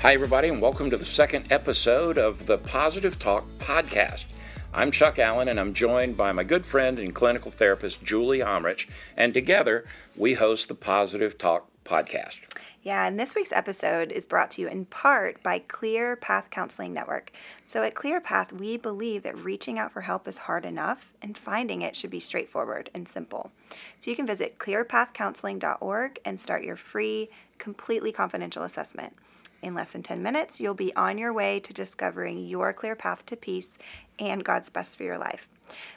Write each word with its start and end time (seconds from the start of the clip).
Hi, 0.00 0.14
everybody, 0.14 0.48
and 0.48 0.62
welcome 0.62 0.88
to 0.88 0.96
the 0.96 1.04
second 1.04 1.52
episode 1.52 2.16
of 2.16 2.46
the 2.46 2.56
Positive 2.56 3.18
Talk 3.18 3.44
podcast. 3.58 4.24
I'm 4.72 4.90
Chuck 4.90 5.18
Allen, 5.18 5.46
and 5.46 5.60
I'm 5.60 5.74
joined 5.74 6.16
by 6.16 6.32
my 6.32 6.42
good 6.42 6.64
friend 6.64 6.98
and 6.98 7.14
clinical 7.14 7.50
therapist, 7.50 8.02
Julie 8.02 8.38
Homrich, 8.38 8.88
and 9.14 9.34
together 9.34 9.84
we 10.16 10.32
host 10.32 10.68
the 10.68 10.74
Positive 10.74 11.36
Talk 11.36 11.68
podcast. 11.84 12.40
Yeah, 12.82 13.06
and 13.06 13.20
this 13.20 13.34
week's 13.34 13.52
episode 13.52 14.10
is 14.10 14.24
brought 14.24 14.50
to 14.52 14.62
you 14.62 14.68
in 14.68 14.86
part 14.86 15.42
by 15.42 15.58
Clear 15.58 16.16
Path 16.16 16.48
Counseling 16.48 16.94
Network. 16.94 17.30
So 17.66 17.82
at 17.82 17.94
Clear 17.94 18.22
Path, 18.22 18.54
we 18.54 18.78
believe 18.78 19.22
that 19.24 19.36
reaching 19.36 19.78
out 19.78 19.92
for 19.92 20.00
help 20.00 20.26
is 20.26 20.38
hard 20.38 20.64
enough 20.64 21.12
and 21.20 21.36
finding 21.36 21.82
it 21.82 21.94
should 21.94 22.08
be 22.08 22.20
straightforward 22.20 22.88
and 22.94 23.06
simple. 23.06 23.52
So 23.98 24.10
you 24.10 24.16
can 24.16 24.26
visit 24.26 24.58
clearpathcounseling.org 24.58 26.20
and 26.24 26.40
start 26.40 26.64
your 26.64 26.76
free, 26.76 27.28
completely 27.58 28.12
confidential 28.12 28.62
assessment. 28.62 29.14
In 29.62 29.74
less 29.74 29.92
than 29.92 30.02
10 30.02 30.22
minutes, 30.22 30.58
you'll 30.58 30.74
be 30.74 30.94
on 30.96 31.18
your 31.18 31.32
way 31.32 31.60
to 31.60 31.72
discovering 31.72 32.46
your 32.46 32.72
clear 32.72 32.96
path 32.96 33.26
to 33.26 33.36
peace 33.36 33.78
and 34.18 34.44
God's 34.44 34.70
best 34.70 34.96
for 34.96 35.04
your 35.04 35.18
life. 35.18 35.48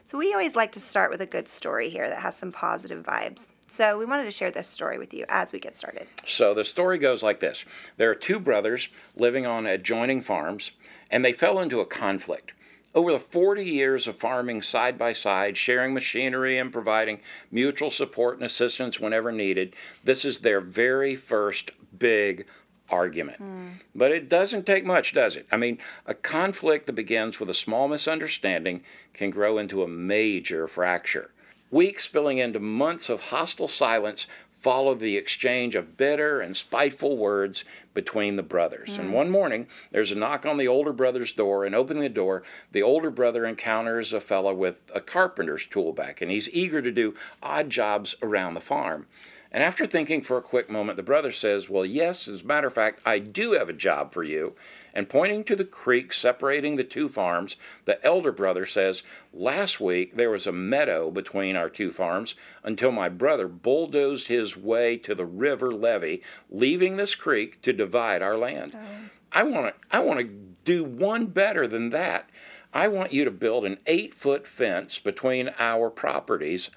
So, 0.05 0.17
we 0.17 0.33
always 0.33 0.55
like 0.55 0.71
to 0.73 0.79
start 0.79 1.09
with 1.09 1.21
a 1.21 1.25
good 1.25 1.47
story 1.47 1.89
here 1.89 2.07
that 2.07 2.19
has 2.19 2.35
some 2.35 2.51
positive 2.51 3.03
vibes. 3.03 3.49
So, 3.67 3.97
we 3.97 4.05
wanted 4.05 4.25
to 4.25 4.31
share 4.31 4.51
this 4.51 4.67
story 4.67 4.99
with 4.99 5.13
you 5.13 5.25
as 5.29 5.51
we 5.51 5.59
get 5.59 5.73
started. 5.73 6.07
So, 6.25 6.53
the 6.53 6.65
story 6.65 6.97
goes 6.97 7.23
like 7.23 7.39
this 7.39 7.65
There 7.97 8.11
are 8.11 8.15
two 8.15 8.39
brothers 8.39 8.89
living 9.15 9.45
on 9.45 9.65
adjoining 9.65 10.21
farms, 10.21 10.73
and 11.09 11.23
they 11.23 11.33
fell 11.33 11.59
into 11.59 11.79
a 11.79 11.85
conflict. 11.85 12.51
Over 12.95 13.11
the 13.11 13.19
40 13.19 13.65
years 13.65 14.05
of 14.07 14.15
farming 14.15 14.61
side 14.61 14.99
by 14.99 15.13
side, 15.13 15.57
sharing 15.57 15.95
machinery 15.95 16.59
and 16.59 16.71
providing 16.71 17.21
mutual 17.49 17.89
support 17.89 18.35
and 18.35 18.45
assistance 18.45 18.99
whenever 18.99 19.31
needed, 19.31 19.75
this 20.03 20.23
is 20.23 20.39
their 20.39 20.61
very 20.61 21.15
first 21.15 21.71
big 21.97 22.45
argument. 22.93 23.41
Mm. 23.41 23.81
But 23.95 24.11
it 24.11 24.29
doesn't 24.29 24.65
take 24.65 24.85
much, 24.85 25.13
does 25.13 25.35
it? 25.35 25.47
I 25.51 25.57
mean, 25.57 25.79
a 26.05 26.13
conflict 26.13 26.85
that 26.85 26.93
begins 26.93 27.39
with 27.39 27.49
a 27.49 27.53
small 27.53 27.87
misunderstanding 27.87 28.83
can 29.13 29.31
grow 29.31 29.57
into 29.57 29.83
a 29.83 29.87
major 29.87 30.67
fracture. 30.67 31.31
Weeks 31.71 32.03
spilling 32.03 32.37
into 32.37 32.59
months 32.59 33.09
of 33.09 33.19
hostile 33.19 33.67
silence 33.67 34.27
follow 34.51 34.93
the 34.95 35.17
exchange 35.17 35.75
of 35.75 35.97
bitter 35.97 36.39
and 36.39 36.55
spiteful 36.55 37.17
words 37.17 37.65
between 37.93 38.37
the 38.37 38.43
brothers. 38.43 38.91
Mm. 38.91 38.99
And 38.99 39.13
one 39.13 39.29
morning, 39.29 39.67
there's 39.91 40.11
a 40.11 40.15
knock 40.15 40.45
on 40.45 40.57
the 40.57 40.67
older 40.67 40.93
brother's 40.93 41.33
door, 41.33 41.65
and 41.65 41.75
opening 41.75 42.03
the 42.03 42.09
door, 42.09 42.43
the 42.71 42.83
older 42.83 43.09
brother 43.09 43.45
encounters 43.45 44.13
a 44.13 44.21
fellow 44.21 44.53
with 44.53 44.81
a 44.95 45.01
carpenter's 45.01 45.65
tool 45.65 45.91
bag, 45.91 46.21
and 46.21 46.31
he's 46.31 46.49
eager 46.53 46.81
to 46.81 46.91
do 46.91 47.15
odd 47.41 47.69
jobs 47.69 48.15
around 48.21 48.53
the 48.53 48.61
farm. 48.61 49.07
And 49.53 49.61
after 49.61 49.85
thinking 49.85 50.21
for 50.21 50.35
a 50.35 50.41
quick 50.41 50.67
moment, 50.67 50.97
the 50.97 51.03
brother 51.03 51.31
says, 51.31 51.69
Well, 51.69 51.85
yes, 51.85 52.27
as 52.27 52.41
a 52.41 52.45
matter 52.45 52.67
of 52.67 52.73
fact, 52.73 53.01
I 53.05 53.19
do 53.19 53.51
have 53.51 53.69
a 53.69 53.73
job 53.73 54.11
for 54.11 54.23
you. 54.23 54.55
And 54.95 55.07
pointing 55.07 55.43
to 55.45 55.55
the 55.55 55.65
creek 55.65 56.11
separating 56.11 56.75
the 56.75 56.83
two 56.83 57.07
farms, 57.07 57.55
the 57.85 58.03
elder 58.03 58.31
brother 58.31 58.65
says, 58.65 59.03
Last 59.31 59.79
week 59.79 60.15
there 60.15 60.31
was 60.31 60.47
a 60.47 60.51
meadow 60.51 61.11
between 61.11 61.55
our 61.55 61.69
two 61.69 61.91
farms 61.91 62.33
until 62.63 62.91
my 62.91 63.09
brother 63.09 63.47
bulldozed 63.47 64.27
his 64.27 64.57
way 64.57 64.97
to 64.97 65.13
the 65.13 65.25
river 65.25 65.71
levee, 65.71 66.23
leaving 66.49 66.97
this 66.97 67.13
creek 67.13 67.61
to 67.61 67.73
divide 67.73 68.23
our 68.23 68.37
land. 68.37 68.75
Oh. 68.75 69.09
I 69.31 69.43
want 69.43 69.67
to 69.67 69.95
I 69.95 69.99
want 69.99 70.19
to 70.19 70.25
do 70.63 70.83
one 70.83 71.27
better 71.27 71.67
than 71.67 71.91
that. 71.91 72.29
I 72.73 72.87
want 72.87 73.13
you 73.13 73.23
to 73.23 73.31
build 73.31 73.65
an 73.65 73.77
eight 73.85 74.15
foot 74.15 74.47
fence 74.47 74.97
between 74.97 75.51
our 75.59 75.91
properties. 75.91 76.71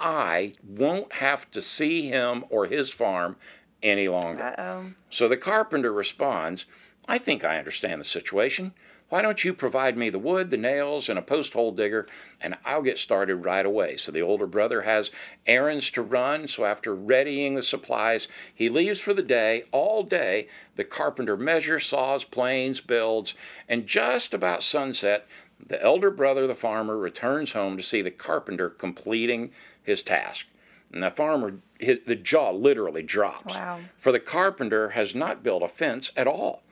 I 0.00 0.54
won't 0.66 1.12
have 1.12 1.50
to 1.52 1.62
see 1.62 2.08
him 2.08 2.44
or 2.48 2.66
his 2.66 2.90
farm 2.90 3.36
any 3.82 4.08
longer. 4.08 4.42
Uh-oh. 4.42 4.92
So 5.10 5.28
the 5.28 5.36
carpenter 5.36 5.92
responds, 5.92 6.64
I 7.06 7.18
think 7.18 7.44
I 7.44 7.58
understand 7.58 8.00
the 8.00 8.04
situation. 8.04 8.72
Why 9.10 9.22
don't 9.22 9.42
you 9.42 9.52
provide 9.52 9.96
me 9.96 10.08
the 10.08 10.20
wood, 10.20 10.50
the 10.50 10.56
nails, 10.56 11.08
and 11.08 11.18
a 11.18 11.22
post 11.22 11.52
hole 11.52 11.72
digger, 11.72 12.06
and 12.40 12.56
I'll 12.64 12.82
get 12.82 12.96
started 12.96 13.36
right 13.36 13.66
away. 13.66 13.96
So 13.96 14.12
the 14.12 14.22
older 14.22 14.46
brother 14.46 14.82
has 14.82 15.10
errands 15.46 15.90
to 15.92 16.02
run, 16.02 16.46
so 16.46 16.64
after 16.64 16.94
readying 16.94 17.54
the 17.54 17.62
supplies, 17.62 18.28
he 18.54 18.68
leaves 18.68 19.00
for 19.00 19.12
the 19.12 19.22
day. 19.24 19.64
All 19.72 20.04
day, 20.04 20.46
the 20.76 20.84
carpenter 20.84 21.36
measures, 21.36 21.86
saws, 21.86 22.22
planes, 22.22 22.80
builds, 22.80 23.34
and 23.68 23.88
just 23.88 24.32
about 24.32 24.62
sunset, 24.62 25.26
the 25.66 25.82
elder 25.82 26.10
brother, 26.10 26.46
the 26.46 26.54
farmer, 26.54 26.96
returns 26.96 27.52
home 27.52 27.76
to 27.76 27.82
see 27.82 28.02
the 28.02 28.12
carpenter 28.12 28.70
completing 28.70 29.50
his 29.82 30.02
task. 30.02 30.46
And 30.92 31.02
the 31.02 31.10
farmer, 31.10 31.58
his, 31.78 31.98
the 32.06 32.16
jaw 32.16 32.50
literally 32.50 33.02
drops. 33.02 33.54
Wow. 33.54 33.80
For 33.96 34.12
the 34.12 34.20
carpenter 34.20 34.90
has 34.90 35.14
not 35.14 35.42
built 35.42 35.62
a 35.62 35.68
fence 35.68 36.10
at 36.16 36.26
all. 36.26 36.62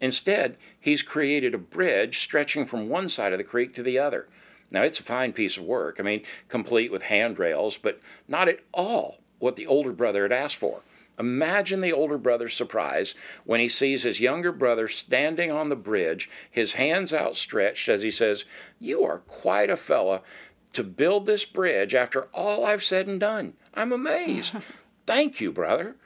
Instead, 0.00 0.56
he's 0.78 1.02
created 1.02 1.54
a 1.54 1.58
bridge 1.58 2.18
stretching 2.18 2.64
from 2.64 2.88
one 2.88 3.08
side 3.08 3.32
of 3.32 3.38
the 3.38 3.44
creek 3.44 3.74
to 3.74 3.82
the 3.82 3.98
other. 3.98 4.28
Now, 4.70 4.82
it's 4.82 5.00
a 5.00 5.04
fine 5.04 5.32
piece 5.32 5.56
of 5.56 5.64
work. 5.64 5.96
I 5.98 6.02
mean, 6.02 6.22
complete 6.48 6.90
with 6.90 7.04
handrails, 7.04 7.76
but 7.76 8.00
not 8.26 8.48
at 8.48 8.60
all 8.72 9.18
what 9.38 9.56
the 9.56 9.66
older 9.66 9.92
brother 9.92 10.22
had 10.22 10.32
asked 10.32 10.56
for. 10.56 10.80
Imagine 11.18 11.80
the 11.80 11.92
older 11.92 12.18
brother's 12.18 12.52
surprise 12.52 13.14
when 13.44 13.58
he 13.58 13.70
sees 13.70 14.02
his 14.02 14.20
younger 14.20 14.52
brother 14.52 14.86
standing 14.86 15.50
on 15.50 15.70
the 15.70 15.76
bridge, 15.76 16.28
his 16.50 16.74
hands 16.74 17.12
outstretched 17.12 17.88
as 17.88 18.02
he 18.02 18.10
says, 18.10 18.44
You 18.78 19.02
are 19.04 19.20
quite 19.20 19.70
a 19.70 19.78
fella 19.78 20.20
to 20.76 20.84
build 20.84 21.26
this 21.26 21.44
bridge 21.44 21.94
after 21.94 22.24
all 22.34 22.64
I've 22.64 22.84
said 22.84 23.06
and 23.06 23.18
done. 23.18 23.54
I'm 23.74 23.92
amazed. 23.92 24.54
Thank 25.06 25.40
you, 25.40 25.50
brother. 25.50 25.96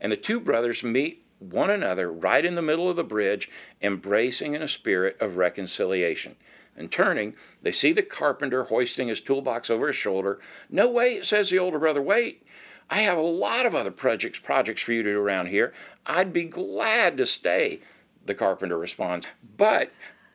And 0.00 0.12
the 0.12 0.16
two 0.16 0.40
brothers 0.40 0.84
meet 0.84 1.24
one 1.40 1.70
another 1.70 2.12
right 2.12 2.44
in 2.44 2.54
the 2.54 2.62
middle 2.62 2.88
of 2.88 2.96
the 2.96 3.02
bridge, 3.04 3.50
embracing 3.82 4.54
in 4.54 4.62
a 4.62 4.68
spirit 4.68 5.16
of 5.20 5.36
reconciliation. 5.36 6.36
And 6.76 6.92
turning, 6.92 7.34
they 7.60 7.72
see 7.72 7.92
the 7.92 8.02
carpenter 8.02 8.64
hoisting 8.64 9.08
his 9.08 9.20
toolbox 9.20 9.68
over 9.68 9.88
his 9.88 9.96
shoulder. 9.96 10.38
No, 10.70 10.88
wait, 10.88 11.24
says 11.24 11.50
the 11.50 11.58
older 11.58 11.78
brother, 11.78 12.00
wait. 12.00 12.46
I 12.88 13.00
have 13.00 13.18
a 13.18 13.22
lot 13.22 13.66
of 13.66 13.74
other 13.74 13.90
projects 13.90 14.38
projects 14.38 14.82
for 14.82 14.92
you 14.92 15.02
to 15.02 15.12
do 15.12 15.18
around 15.18 15.46
here. 15.46 15.72
I'd 16.06 16.32
be 16.32 16.44
glad 16.44 17.16
to 17.18 17.26
stay, 17.26 17.80
the 18.24 18.34
carpenter 18.34 18.78
responds. 18.78 19.26
But 19.56 19.92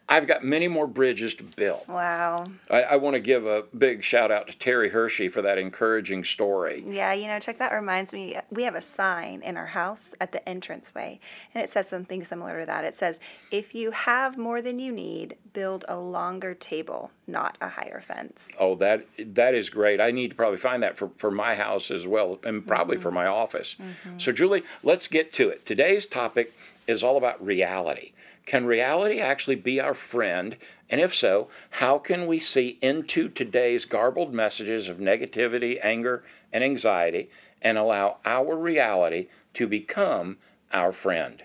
I've 0.08 0.28
got 0.28 0.44
many 0.44 0.68
more 0.68 0.86
bridges 0.86 1.34
to 1.36 1.44
build. 1.44 1.88
Wow. 1.90 2.46
I, 2.70 2.84
I, 2.84 2.96
want 2.98 3.16
to 3.16 3.20
give 3.20 3.48
a 3.48 3.64
big 3.76 4.04
shout 4.04 4.30
out 4.30 4.48
to 4.48 4.58
Terry 4.58 4.90
Hershey 4.90 5.30
for 5.30 5.42
that 5.42 5.58
encouraging 5.58 6.24
story. 6.24 6.84
Yeah, 6.88 7.14
you 7.14 7.26
know, 7.26 7.40
Chuck, 7.40 7.58
that 7.58 7.74
reminds 7.74 8.14
me, 8.14 8.38
we 8.52 8.64
have 8.64 8.76
a 8.76 8.82
sign 8.82 9.42
in 9.42 9.58
our 9.58 9.66
house 9.66 10.14
at 10.22 10.32
the 10.32 10.48
entranceway, 10.48 11.20
and 11.54 11.64
it 11.64 11.70
says 11.72 11.90
something 11.90 12.24
similar 12.24 12.60
to 12.60 12.66
that. 12.68 12.84
It 12.84 12.96
says, 12.96 13.20
if 13.50 13.74
you 13.74 13.90
have 13.92 14.38
more 14.38 14.62
than 14.62 14.78
you 14.78 14.92
need, 14.92 15.38
build 15.54 15.86
a 15.88 15.98
longer 15.98 16.54
table, 16.54 17.10
not 17.26 17.58
a 17.62 17.70
higher 17.70 18.02
fence. 18.06 18.48
Oh, 18.60 18.76
that 18.76 19.08
that 19.18 19.56
is 19.56 19.70
great. 19.70 20.02
I 20.02 20.12
need 20.12 20.30
to 20.30 20.36
probably 20.36 20.58
find 20.58 20.84
that 20.84 20.96
for, 20.96 21.10
for 21.10 21.32
my 21.32 21.56
house 21.56 21.90
as 21.90 22.06
well, 22.06 22.40
and 22.44 22.66
probably 22.66 22.98
mm-hmm. 22.98 23.04
for 23.04 23.12
my 23.12 23.26
office. 23.26 23.76
Mm-hmm. 23.80 24.20
So, 24.20 24.32
Julie, 24.32 24.64
let's 24.84 25.08
get 25.08 25.34
to 25.34 25.50
it. 25.50 25.66
Today's 25.66 26.06
topic 26.06 26.54
is 26.86 27.04
all 27.04 27.18
about 27.18 27.44
reality. 27.44 28.12
Can 28.46 28.68
reality 28.68 29.20
actually 29.20 29.56
be 29.56 29.80
our 29.80 29.96
friend? 29.96 30.58
And 30.90 31.02
if 31.02 31.16
so, 31.16 31.50
how 31.72 31.98
can 31.98 32.28
we 32.28 32.38
see 32.38 32.78
into 32.82 33.28
today's 33.28 33.86
garbled 33.86 34.34
messages 34.34 34.88
of 34.88 34.98
negativity, 34.98 35.80
anger, 35.82 36.24
and 36.54 36.64
anxiety 36.64 37.30
and 37.62 37.78
allow 37.78 38.18
our 38.24 38.56
reality 38.56 39.28
to 39.56 39.66
become 39.66 40.38
our 40.72 40.92
friend? 40.92 41.42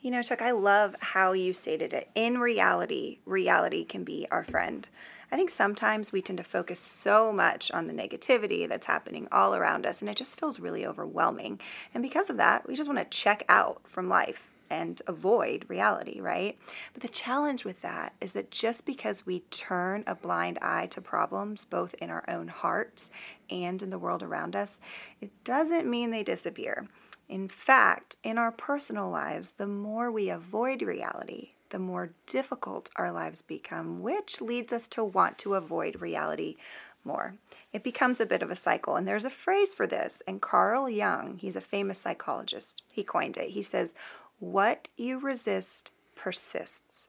You 0.00 0.10
know, 0.10 0.22
Chuck, 0.22 0.42
I 0.42 0.50
love 0.50 0.96
how 1.00 1.32
you 1.32 1.52
stated 1.52 1.92
it. 1.92 2.08
In 2.14 2.38
reality, 2.38 3.18
reality 3.26 3.84
can 3.84 4.02
be 4.02 4.26
our 4.30 4.42
friend. 4.42 4.88
I 5.30 5.36
think 5.36 5.50
sometimes 5.50 6.10
we 6.10 6.22
tend 6.22 6.38
to 6.38 6.44
focus 6.44 6.80
so 6.80 7.32
much 7.32 7.70
on 7.70 7.86
the 7.86 7.92
negativity 7.92 8.68
that's 8.68 8.86
happening 8.86 9.28
all 9.30 9.54
around 9.54 9.86
us, 9.86 10.00
and 10.00 10.10
it 10.10 10.16
just 10.16 10.40
feels 10.40 10.58
really 10.58 10.84
overwhelming. 10.84 11.60
And 11.94 12.02
because 12.02 12.28
of 12.28 12.38
that, 12.38 12.66
we 12.66 12.74
just 12.74 12.88
want 12.88 12.98
to 12.98 13.16
check 13.16 13.44
out 13.48 13.82
from 13.84 14.08
life 14.08 14.50
and 14.70 15.02
avoid 15.06 15.66
reality, 15.68 16.20
right? 16.20 16.58
But 16.92 17.02
the 17.02 17.08
challenge 17.08 17.64
with 17.64 17.82
that 17.82 18.14
is 18.20 18.32
that 18.32 18.50
just 18.50 18.86
because 18.86 19.26
we 19.26 19.40
turn 19.50 20.04
a 20.06 20.14
blind 20.14 20.58
eye 20.62 20.86
to 20.86 21.00
problems, 21.00 21.64
both 21.64 21.94
in 21.94 22.08
our 22.08 22.24
own 22.28 22.48
hearts 22.48 23.10
and 23.50 23.82
in 23.82 23.90
the 23.90 23.98
world 23.98 24.22
around 24.22 24.54
us, 24.54 24.80
it 25.20 25.30
doesn't 25.44 25.90
mean 25.90 26.10
they 26.10 26.22
disappear. 26.22 26.86
In 27.28 27.48
fact, 27.48 28.16
in 28.24 28.38
our 28.38 28.52
personal 28.52 29.10
lives, 29.10 29.52
the 29.52 29.66
more 29.66 30.10
we 30.10 30.30
avoid 30.30 30.82
reality, 30.82 31.50
the 31.70 31.78
more 31.78 32.12
difficult 32.26 32.90
our 32.96 33.12
lives 33.12 33.42
become, 33.42 34.00
which 34.00 34.40
leads 34.40 34.72
us 34.72 34.88
to 34.88 35.04
want 35.04 35.38
to 35.38 35.54
avoid 35.54 36.00
reality 36.00 36.56
more. 37.04 37.34
It 37.72 37.82
becomes 37.82 38.20
a 38.20 38.26
bit 38.26 38.42
of 38.42 38.50
a 38.50 38.56
cycle. 38.56 38.96
And 38.96 39.06
there's 39.06 39.24
a 39.24 39.30
phrase 39.30 39.72
for 39.72 39.86
this. 39.86 40.22
And 40.26 40.42
Carl 40.42 40.88
Jung, 40.88 41.38
he's 41.38 41.56
a 41.56 41.60
famous 41.60 41.98
psychologist, 41.98 42.82
he 42.90 43.04
coined 43.04 43.36
it. 43.36 43.50
He 43.50 43.62
says, 43.62 43.94
what 44.40 44.88
you 44.96 45.18
resist 45.18 45.92
persists. 46.16 47.06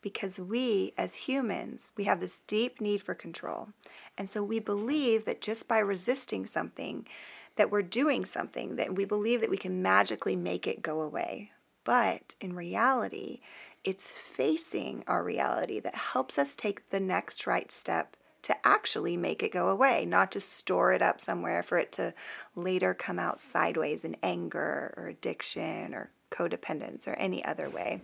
Because 0.00 0.38
we, 0.38 0.92
as 0.96 1.14
humans, 1.14 1.90
we 1.96 2.04
have 2.04 2.20
this 2.20 2.38
deep 2.40 2.80
need 2.80 3.02
for 3.02 3.14
control. 3.14 3.70
And 4.16 4.28
so 4.28 4.42
we 4.42 4.60
believe 4.60 5.24
that 5.24 5.40
just 5.40 5.66
by 5.66 5.78
resisting 5.78 6.46
something, 6.46 7.06
that 7.56 7.72
we're 7.72 7.82
doing 7.82 8.24
something, 8.24 8.76
that 8.76 8.94
we 8.94 9.04
believe 9.04 9.40
that 9.40 9.50
we 9.50 9.56
can 9.56 9.82
magically 9.82 10.36
make 10.36 10.68
it 10.68 10.82
go 10.82 11.00
away. 11.00 11.50
But 11.82 12.36
in 12.40 12.54
reality, 12.54 13.40
it's 13.82 14.12
facing 14.12 15.02
our 15.06 15.24
reality 15.24 15.80
that 15.80 15.94
helps 15.94 16.38
us 16.38 16.54
take 16.54 16.90
the 16.90 17.00
next 17.00 17.46
right 17.46 17.72
step 17.72 18.16
to 18.42 18.66
actually 18.66 19.16
make 19.16 19.42
it 19.42 19.52
go 19.52 19.68
away, 19.68 20.06
not 20.06 20.30
to 20.32 20.40
store 20.40 20.92
it 20.92 21.02
up 21.02 21.20
somewhere 21.20 21.62
for 21.62 21.78
it 21.78 21.90
to 21.92 22.14
later 22.54 22.94
come 22.94 23.18
out 23.18 23.40
sideways 23.40 24.04
in 24.04 24.16
anger 24.22 24.94
or 24.96 25.08
addiction 25.08 25.94
or 25.94 26.10
codependence 26.30 27.06
or 27.06 27.14
any 27.14 27.44
other 27.44 27.68
way. 27.68 28.00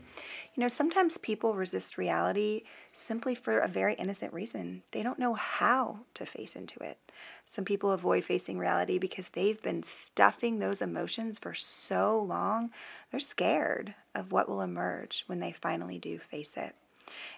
You 0.54 0.60
know, 0.60 0.68
sometimes 0.68 1.18
people 1.18 1.54
resist 1.54 1.98
reality 1.98 2.62
simply 2.92 3.34
for 3.34 3.58
a 3.58 3.68
very 3.68 3.94
innocent 3.94 4.32
reason. 4.32 4.82
They 4.92 5.02
don't 5.02 5.18
know 5.18 5.34
how 5.34 6.00
to 6.14 6.26
face 6.26 6.56
into 6.56 6.80
it. 6.80 6.98
Some 7.46 7.64
people 7.64 7.92
avoid 7.92 8.24
facing 8.24 8.58
reality 8.58 8.98
because 8.98 9.30
they've 9.30 9.60
been 9.60 9.82
stuffing 9.82 10.58
those 10.58 10.82
emotions 10.82 11.38
for 11.38 11.54
so 11.54 12.20
long, 12.20 12.70
they're 13.10 13.20
scared 13.20 13.94
of 14.14 14.32
what 14.32 14.48
will 14.48 14.60
emerge 14.60 15.24
when 15.26 15.40
they 15.40 15.52
finally 15.52 15.98
do 15.98 16.18
face 16.18 16.56
it. 16.56 16.74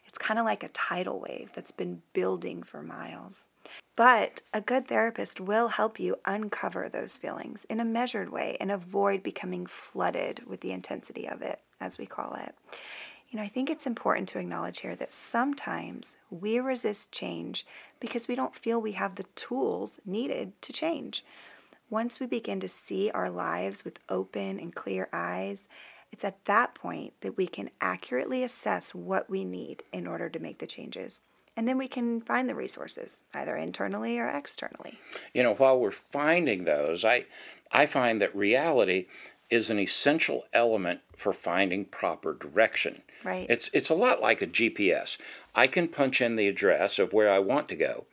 It's 0.06 0.18
kind 0.18 0.38
of 0.38 0.46
like 0.46 0.62
a 0.62 0.68
tidal 0.68 1.20
wave 1.20 1.50
that's 1.54 1.72
been 1.72 2.02
building 2.12 2.62
for 2.62 2.82
miles. 2.82 3.48
But 3.96 4.42
a 4.52 4.60
good 4.60 4.86
therapist 4.86 5.40
will 5.40 5.68
help 5.68 5.98
you 5.98 6.16
uncover 6.24 6.88
those 6.88 7.16
feelings 7.16 7.64
in 7.64 7.80
a 7.80 7.84
measured 7.84 8.30
way 8.30 8.56
and 8.60 8.70
avoid 8.70 9.22
becoming 9.22 9.66
flooded 9.66 10.42
with 10.46 10.60
the 10.60 10.72
intensity 10.72 11.26
of 11.28 11.42
it, 11.42 11.60
as 11.80 11.98
we 11.98 12.06
call 12.06 12.34
it. 12.34 12.54
You 13.30 13.38
know, 13.38 13.42
I 13.42 13.48
think 13.48 13.70
it's 13.70 13.86
important 13.86 14.28
to 14.28 14.38
acknowledge 14.38 14.80
here 14.80 14.94
that 14.96 15.12
sometimes 15.12 16.16
we 16.30 16.60
resist 16.60 17.10
change 17.10 17.66
because 17.98 18.28
we 18.28 18.36
don't 18.36 18.54
feel 18.54 18.80
we 18.80 18.92
have 18.92 19.16
the 19.16 19.26
tools 19.34 19.98
needed 20.04 20.60
to 20.62 20.72
change. 20.72 21.24
Once 21.90 22.20
we 22.20 22.26
begin 22.26 22.60
to 22.60 22.68
see 22.68 23.10
our 23.10 23.30
lives 23.30 23.84
with 23.84 23.98
open 24.08 24.60
and 24.60 24.74
clear 24.74 25.08
eyes, 25.12 25.68
it's 26.16 26.24
at 26.24 26.46
that 26.46 26.74
point 26.74 27.12
that 27.20 27.36
we 27.36 27.46
can 27.46 27.68
accurately 27.78 28.42
assess 28.42 28.94
what 28.94 29.28
we 29.28 29.44
need 29.44 29.82
in 29.92 30.06
order 30.06 30.30
to 30.30 30.38
make 30.38 30.60
the 30.60 30.66
changes. 30.66 31.20
And 31.58 31.68
then 31.68 31.76
we 31.76 31.88
can 31.88 32.22
find 32.22 32.48
the 32.48 32.54
resources, 32.54 33.20
either 33.34 33.54
internally 33.54 34.18
or 34.18 34.26
externally. 34.26 34.98
You 35.34 35.42
know, 35.42 35.52
while 35.52 35.78
we're 35.78 35.90
finding 35.90 36.64
those, 36.64 37.04
I, 37.04 37.26
I 37.70 37.84
find 37.84 38.22
that 38.22 38.34
reality 38.34 39.08
is 39.50 39.68
an 39.68 39.78
essential 39.78 40.44
element 40.54 41.00
for 41.14 41.34
finding 41.34 41.84
proper 41.84 42.32
direction. 42.32 43.02
Right. 43.22 43.44
It's 43.50 43.68
it's 43.74 43.90
a 43.90 43.94
lot 43.94 44.22
like 44.22 44.40
a 44.40 44.46
GPS. 44.46 45.18
I 45.54 45.66
can 45.66 45.86
punch 45.86 46.22
in 46.22 46.36
the 46.36 46.48
address 46.48 46.98
of 46.98 47.12
where 47.12 47.30
I 47.30 47.40
want 47.40 47.68
to 47.68 47.76
go, 47.76 48.06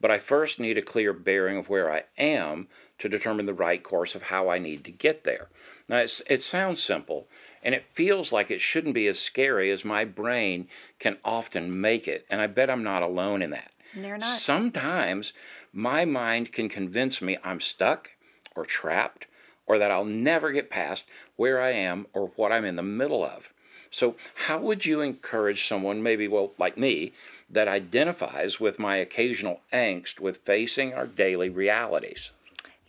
but 0.00 0.10
I 0.10 0.16
first 0.16 0.60
need 0.60 0.78
a 0.78 0.82
clear 0.82 1.12
bearing 1.12 1.58
of 1.58 1.68
where 1.68 1.92
I 1.92 2.04
am 2.16 2.68
to 3.00 3.08
determine 3.10 3.44
the 3.44 3.52
right 3.52 3.82
course 3.82 4.14
of 4.14 4.22
how 4.22 4.48
I 4.48 4.58
need 4.58 4.82
to 4.84 4.90
get 4.90 5.24
there. 5.24 5.48
Now 5.90 5.98
it 5.98 6.42
sounds 6.42 6.80
simple, 6.80 7.26
and 7.62 7.74
it 7.74 7.84
feels 7.84 8.32
like 8.32 8.50
it 8.50 8.60
shouldn't 8.60 8.94
be 8.94 9.06
as 9.06 9.18
scary 9.18 9.70
as 9.70 9.84
my 9.84 10.04
brain 10.04 10.68
can 10.98 11.18
often 11.24 11.80
make 11.80 12.08
it, 12.08 12.26
and 12.30 12.40
I 12.40 12.46
bet 12.46 12.70
I'm 12.70 12.82
not 12.82 13.02
alone 13.02 13.42
in 13.42 13.50
that. 13.50 13.72
You're 13.94 14.18
not. 14.18 14.38
Sometimes 14.38 15.32
my 15.72 16.04
mind 16.04 16.52
can 16.52 16.68
convince 16.68 17.20
me 17.20 17.38
I'm 17.44 17.60
stuck 17.60 18.12
or 18.54 18.64
trapped 18.64 19.26
or 19.66 19.78
that 19.78 19.90
I'll 19.90 20.04
never 20.04 20.50
get 20.50 20.70
past 20.70 21.04
where 21.36 21.60
I 21.60 21.70
am 21.70 22.06
or 22.12 22.32
what 22.36 22.52
I'm 22.52 22.64
in 22.64 22.76
the 22.76 22.82
middle 22.82 23.24
of. 23.24 23.52
So, 23.90 24.14
how 24.46 24.60
would 24.60 24.86
you 24.86 25.00
encourage 25.00 25.66
someone, 25.66 26.02
maybe, 26.02 26.28
well, 26.28 26.52
like 26.58 26.78
me, 26.78 27.12
that 27.48 27.66
identifies 27.66 28.60
with 28.60 28.78
my 28.78 28.96
occasional 28.96 29.60
angst 29.72 30.20
with 30.20 30.38
facing 30.38 30.94
our 30.94 31.06
daily 31.06 31.48
realities? 31.48 32.30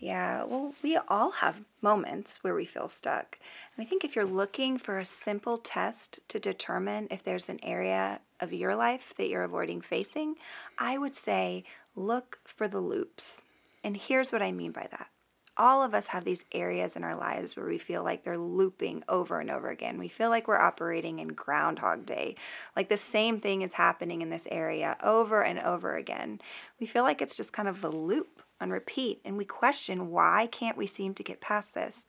Yeah, 0.01 0.45
well, 0.45 0.73
we 0.81 0.97
all 1.09 1.29
have 1.29 1.61
moments 1.79 2.39
where 2.43 2.55
we 2.55 2.65
feel 2.65 2.87
stuck. 2.87 3.37
And 3.77 3.85
I 3.85 3.87
think 3.87 4.03
if 4.03 4.15
you're 4.15 4.25
looking 4.25 4.79
for 4.79 4.97
a 4.97 5.05
simple 5.05 5.57
test 5.57 6.27
to 6.29 6.39
determine 6.39 7.07
if 7.11 7.23
there's 7.23 7.49
an 7.49 7.59
area 7.61 8.19
of 8.39 8.51
your 8.51 8.75
life 8.75 9.13
that 9.17 9.29
you're 9.29 9.43
avoiding 9.43 9.79
facing, 9.79 10.37
I 10.79 10.97
would 10.97 11.15
say 11.15 11.65
look 11.95 12.39
for 12.45 12.67
the 12.67 12.81
loops. 12.81 13.43
And 13.83 13.95
here's 13.95 14.31
what 14.31 14.41
I 14.41 14.51
mean 14.51 14.71
by 14.71 14.87
that 14.89 15.09
all 15.57 15.83
of 15.83 15.93
us 15.93 16.07
have 16.07 16.23
these 16.23 16.45
areas 16.53 16.95
in 16.95 17.03
our 17.03 17.15
lives 17.15 17.55
where 17.55 17.67
we 17.67 17.77
feel 17.77 18.03
like 18.03 18.23
they're 18.23 18.37
looping 18.37 19.03
over 19.07 19.39
and 19.39 19.51
over 19.51 19.69
again. 19.69 19.99
We 19.99 20.07
feel 20.07 20.29
like 20.29 20.47
we're 20.47 20.57
operating 20.57 21.19
in 21.19 21.27
Groundhog 21.27 22.07
Day, 22.07 22.37
like 22.75 22.89
the 22.89 22.97
same 22.97 23.39
thing 23.39 23.61
is 23.61 23.73
happening 23.73 24.23
in 24.23 24.29
this 24.31 24.47
area 24.49 24.97
over 25.03 25.43
and 25.43 25.59
over 25.59 25.95
again. 25.95 26.39
We 26.79 26.87
feel 26.87 27.03
like 27.03 27.21
it's 27.21 27.35
just 27.35 27.53
kind 27.53 27.67
of 27.67 27.83
a 27.83 27.89
loop 27.89 28.41
on 28.61 28.69
repeat, 28.69 29.21
and 29.25 29.37
we 29.37 29.45
question 29.45 30.11
why 30.11 30.47
can't 30.51 30.77
we 30.77 30.87
seem 30.87 31.13
to 31.15 31.23
get 31.23 31.41
past 31.41 31.73
this? 31.73 32.07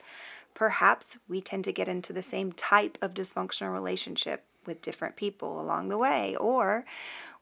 Perhaps 0.55 1.19
we 1.29 1.41
tend 1.41 1.65
to 1.65 1.73
get 1.73 1.89
into 1.89 2.13
the 2.13 2.23
same 2.23 2.53
type 2.53 2.99
of 3.01 3.15
dysfunctional 3.15 3.73
relationship 3.73 4.45
with 4.67 4.83
different 4.83 5.17
people 5.17 5.61
along 5.61 5.89
the 5.89 5.99
way, 5.99 6.37
or 6.37 6.85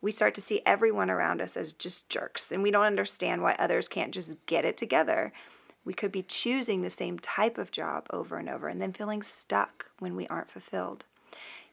we 0.00 0.12
start 0.12 0.34
to 0.34 0.40
see 0.40 0.62
everyone 0.64 1.10
around 1.10 1.42
us 1.42 1.56
as 1.56 1.72
just 1.72 2.08
jerks, 2.08 2.52
and 2.52 2.62
we 2.62 2.70
don't 2.70 2.84
understand 2.84 3.42
why 3.42 3.54
others 3.58 3.88
can't 3.88 4.14
just 4.14 4.34
get 4.46 4.64
it 4.64 4.76
together. 4.76 5.32
We 5.84 5.94
could 5.94 6.12
be 6.12 6.22
choosing 6.22 6.82
the 6.82 6.90
same 6.90 7.18
type 7.18 7.58
of 7.58 7.70
job 7.70 8.06
over 8.10 8.36
and 8.36 8.48
over 8.48 8.68
and 8.68 8.80
then 8.80 8.92
feeling 8.92 9.22
stuck 9.22 9.90
when 9.98 10.14
we 10.14 10.26
aren't 10.28 10.50
fulfilled. 10.50 11.04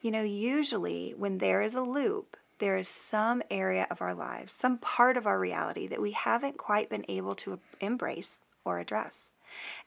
You 0.01 0.11
know, 0.11 0.23
usually 0.23 1.13
when 1.17 1.39
there 1.39 1.61
is 1.61 1.75
a 1.75 1.81
loop, 1.81 2.37
there 2.59 2.77
is 2.77 2.87
some 2.87 3.41
area 3.49 3.87
of 3.91 4.01
our 4.01 4.13
lives, 4.13 4.51
some 4.51 4.77
part 4.77 5.17
of 5.17 5.25
our 5.27 5.39
reality 5.39 5.87
that 5.87 6.01
we 6.01 6.11
haven't 6.11 6.57
quite 6.57 6.89
been 6.89 7.05
able 7.07 7.35
to 7.35 7.59
embrace 7.79 8.41
or 8.65 8.79
address. 8.79 9.33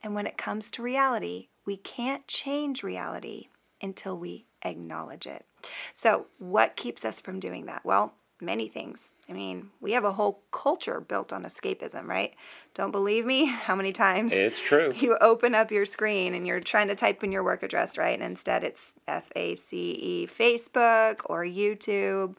And 0.03 0.15
when 0.15 0.27
it 0.27 0.39
comes 0.39 0.71
to 0.73 0.83
reality, 0.83 1.49
we 1.65 1.77
can't 1.77 2.27
change 2.27 2.83
reality 2.83 3.49
until 3.83 4.17
we 4.17 4.47
acknowledge 4.63 5.27
it. 5.27 5.45
So, 5.93 6.27
what 6.39 6.77
keeps 6.77 7.05
us 7.05 7.21
from 7.21 7.41
doing 7.41 7.67
that? 7.67 7.85
Well, 7.85 8.15
many 8.41 8.69
things. 8.69 9.13
I 9.29 9.33
mean, 9.33 9.71
we 9.81 9.93
have 9.93 10.05
a 10.05 10.13
whole 10.13 10.43
culture 10.51 11.01
built 11.01 11.33
on 11.33 11.45
escapism, 11.45 12.07
right? 12.07 12.35
Don't 12.75 12.91
believe 12.91 13.27
me? 13.27 13.47
How 13.47 13.75
many 13.75 13.93
times? 13.93 14.33
It's 14.33 14.61
true. 14.61 14.93
You 15.01 15.17
open 15.21 15.55
up 15.55 15.71
your 15.71 15.87
screen 15.87 16.35
and 16.35 16.47
you're 16.47 16.61
trying 16.61 16.89
to 16.89 16.95
type 16.95 17.25
in 17.25 17.33
your 17.33 17.43
work 17.43 17.63
address, 17.63 17.97
right? 17.97 18.15
And 18.15 18.23
instead 18.23 18.65
it's 18.65 18.95
F 19.09 19.31
A 19.35 19.57
C 19.57 19.93
E 19.93 20.27
Facebook 20.27 21.21
or 21.25 21.45
YouTube. 21.45 22.37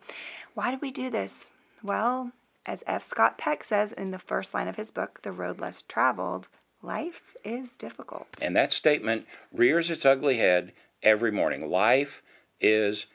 Why 0.53 0.71
do 0.71 0.77
we 0.81 0.91
do 0.91 1.09
this? 1.09 1.47
Well, 1.81 2.31
as 2.65 2.83
M. 2.85 2.99
Scott 2.99 3.37
Peck 3.37 3.63
says 3.63 3.91
in 3.91 4.11
the 4.11 4.19
first 4.19 4.53
line 4.53 4.67
of 4.67 4.75
his 4.75 4.91
book, 4.91 5.21
The 5.23 5.31
Road 5.31 5.59
Less 5.59 5.81
Traveled, 5.81 6.47
life 6.81 7.35
is 7.43 7.73
difficult. 7.73 8.27
And 8.41 8.55
that 8.55 8.71
statement 8.71 9.25
rears 9.51 9.89
its 9.89 10.05
ugly 10.05 10.37
head 10.37 10.73
every 11.01 11.31
morning. 11.31 11.69
Life 11.69 12.21
is 12.59 13.07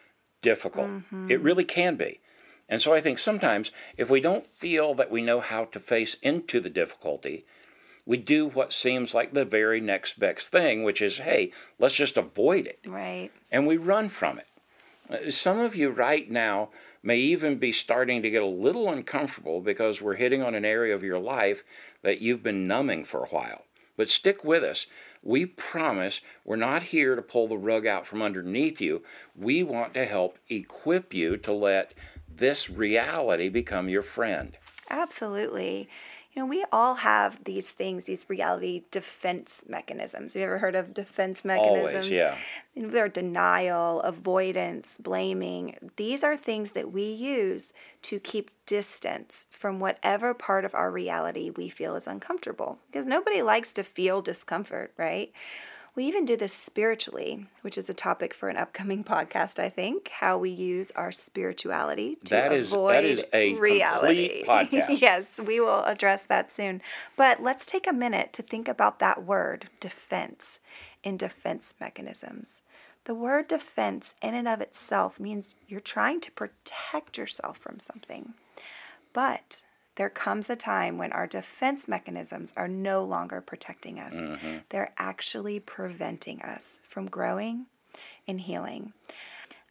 difficult. 0.43 0.89
Mm-hmm. 0.89 1.31
It 1.31 1.41
really 1.41 1.65
can 1.65 1.97
be. 1.97 2.21
And 2.69 2.83
so 2.83 2.93
I 2.93 3.01
think 3.01 3.19
sometimes 3.19 3.71
if 3.97 4.11
we 4.11 4.21
don't 4.21 4.43
feel 4.43 4.95
that 4.95 5.11
we 5.11 5.23
know 5.23 5.41
how 5.41 5.67
to 5.67 5.81
face 5.81 6.17
into 6.23 6.61
the 6.61 6.71
difficulty, 6.71 7.45
we 8.05 8.17
do 8.17 8.47
what 8.47 8.73
seems 8.73 9.15
like 9.15 9.33
the 9.33 9.45
very 9.45 9.81
next 9.81 10.19
best 10.19 10.51
thing, 10.51 10.83
which 10.83 11.03
is, 11.03 11.19
hey, 11.19 11.53
let's 11.79 11.97
just 11.97 12.17
avoid 12.17 12.67
it. 12.67 12.79
Right. 12.87 13.31
And 13.51 13.67
we 13.67 13.77
run 13.77 14.09
from 14.09 14.39
it. 14.39 14.47
Uh, 15.11 15.31
some 15.31 15.59
of 15.59 15.77
you 15.77 15.91
right 15.91 16.31
now 16.31 16.71
may 17.03 17.19
even 17.19 17.57
be 17.57 17.73
starting 17.73 18.23
to 18.23 18.31
get 18.31 18.43
a 18.43 18.47
little 18.47 18.91
uncomfortable 18.91 19.61
because 19.61 20.03
we're 20.03 20.15
hitting 20.15 20.43
on 20.43 20.55
an 20.55 20.65
area 20.65 20.95
of 20.95 21.05
your 21.05 21.19
life 21.19 21.63
that 22.03 22.21
you've 22.21 22.43
been 22.43 22.67
numbing 22.67 23.05
for 23.05 23.25
a 23.25 23.29
while. 23.29 23.65
But 23.97 24.09
stick 24.09 24.45
with 24.45 24.63
us. 24.63 24.87
We 25.23 25.47
promise 25.47 26.21
we're 26.45 26.57
not 26.57 26.85
here 26.85 27.17
to 27.17 27.23
pull 27.23 27.49
the 27.49 27.57
rug 27.57 27.87
out 27.87 28.07
from 28.07 28.23
underneath 28.23 28.81
you. 28.81 29.03
We 29.35 29.63
want 29.63 29.95
to 29.95 30.05
help 30.05 30.39
equip 30.49 31.15
you 31.15 31.37
to 31.39 31.53
let 31.53 31.95
this 32.37 32.71
reality 32.71 33.49
become 33.49 33.89
your 33.89 34.03
friend. 34.03 34.57
Absolutely. 34.91 35.89
You 36.33 36.43
know, 36.43 36.47
we 36.47 36.67
all 36.71 36.97
have 36.97 37.43
these 37.45 37.73
things, 37.73 38.05
these 38.05 38.27
reality 38.29 38.83
defense 38.91 39.65
mechanisms. 39.67 40.35
Have 40.35 40.41
you 40.41 40.45
ever 40.45 40.59
heard 40.59 40.75
of 40.75 40.93
defense 40.93 41.47
mechanisms? 41.47 41.95
Always, 41.95 42.11
yeah. 42.11 42.37
They're 42.77 43.09
denial, 43.09 44.03
avoidance, 44.03 44.99
blaming. 45.01 45.77
These 45.97 46.23
are 46.23 46.37
things 46.37 46.73
that 46.73 46.93
we 46.93 47.05
use 47.05 47.73
to 48.03 48.21
keep 48.21 48.51
distance 48.67 49.47
from 49.51 49.81
whatever 49.81 50.35
part 50.35 50.67
of 50.67 50.75
our 50.75 50.91
reality 50.91 51.49
we 51.49 51.71
feel 51.71 51.97
is 51.97 52.07
uncomfortable. 52.07 52.79
Because 52.93 53.07
nobody 53.07 53.41
likes 53.41 53.73
to 53.73 53.83
feel 53.83 54.21
discomfort, 54.21 54.93
right? 54.99 55.33
We 55.97 56.05
even 56.05 56.27
do 56.27 56.37
this 56.37 56.53
spiritually, 56.53 57.47
which 57.63 57.79
is 57.79 57.89
a 57.89 57.95
topic 57.95 58.35
for 58.35 58.51
an 58.51 58.59
upcoming 58.59 59.03
podcast, 59.13 59.59
I 59.59 59.71
think, 59.71 60.09
how 60.09 60.37
we 60.37 60.51
use 60.51 60.91
our 60.91 61.11
spirituality 61.11 62.17
to 62.27 62.35
that 62.35 62.53
avoid 62.53 63.05
is, 63.05 63.23
that 63.23 63.43
is 63.43 63.57
a 63.57 63.59
reality. 63.59 64.45
podcast. 64.45 65.01
yes, 65.01 65.41
we 65.41 65.59
will 65.59 65.83
address 65.85 66.27
that 66.27 66.53
soon. 66.53 66.83
But 67.17 67.43
let's 67.43 67.65
take 67.65 67.89
a 67.89 67.95
minute 67.95 68.35
to 68.35 68.43
think 68.43 68.69
about 68.69 68.99
that 68.99 69.25
word, 69.25 69.71
defense, 69.81 70.61
in 71.03 71.17
defense 71.17 71.73
mechanisms. 71.81 72.63
The 73.05 73.15
word 73.15 73.49
defense, 73.49 74.15
in 74.21 74.35
and 74.35 74.47
of 74.47 74.61
itself, 74.61 75.19
means 75.19 75.57
you're 75.67 75.81
trying 75.81 76.21
to 76.21 76.33
protect 76.33 77.17
yourself 77.17 77.57
from 77.57 77.81
something. 77.81 78.35
But 79.15 79.63
there 79.97 80.11
comes 80.11 80.49
a 80.49 80.57
time 80.57 80.97
when 80.97 81.13
our 81.13 81.27
defense 81.27 81.89
mechanisms 81.89 82.53
are 82.57 82.69
no 82.69 83.05
longer 83.05 83.41
protecting 83.41 83.99
us. 83.99 84.15
Mm-hmm. 84.15 84.59
They're 84.69 84.93
actually 84.99 85.61
preventing 85.61 86.41
us 86.43 86.81
from 86.87 87.07
growing, 87.07 87.67
and 88.27 88.41
healing. 88.41 88.93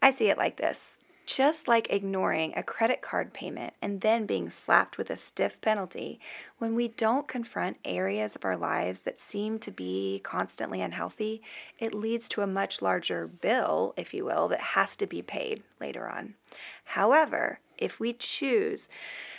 I 0.01 0.12
see 0.12 0.29
it 0.29 0.38
like 0.38 0.58
this 0.58 0.98
just 1.25 1.67
like 1.67 1.88
ignoring 1.89 2.53
a 2.55 2.62
credit 2.62 3.01
card 3.01 3.34
payment 3.34 3.74
and 3.82 4.01
then 4.01 4.27
being 4.27 4.48
slapped 4.48 4.96
with 4.96 5.10
a 5.10 5.17
stiff 5.17 5.60
penalty, 5.60 6.20
when 6.60 6.75
we 6.75 6.88
don't 6.88 7.27
confront 7.27 7.77
areas 7.84 8.36
of 8.36 8.46
our 8.46 8.55
lives 8.55 9.01
that 9.01 9.20
seem 9.20 9.58
to 9.58 9.72
be 9.72 10.22
constantly 10.24 10.82
unhealthy, 10.82 11.41
it 11.79 11.96
leads 11.96 12.29
to 12.29 12.41
a 12.41 12.48
much 12.48 12.79
larger 12.79 13.25
bill, 13.25 13.96
if 13.98 14.13
you 14.13 14.24
will, 14.24 14.48
that 14.48 14.62
has 14.62 14.96
to 14.96 15.08
be 15.08 15.24
paid 15.24 15.63
later 15.82 16.08
on. 16.08 16.36
However, 16.84 17.60
if 17.77 18.00
we 18.00 18.13
choose 18.13 18.88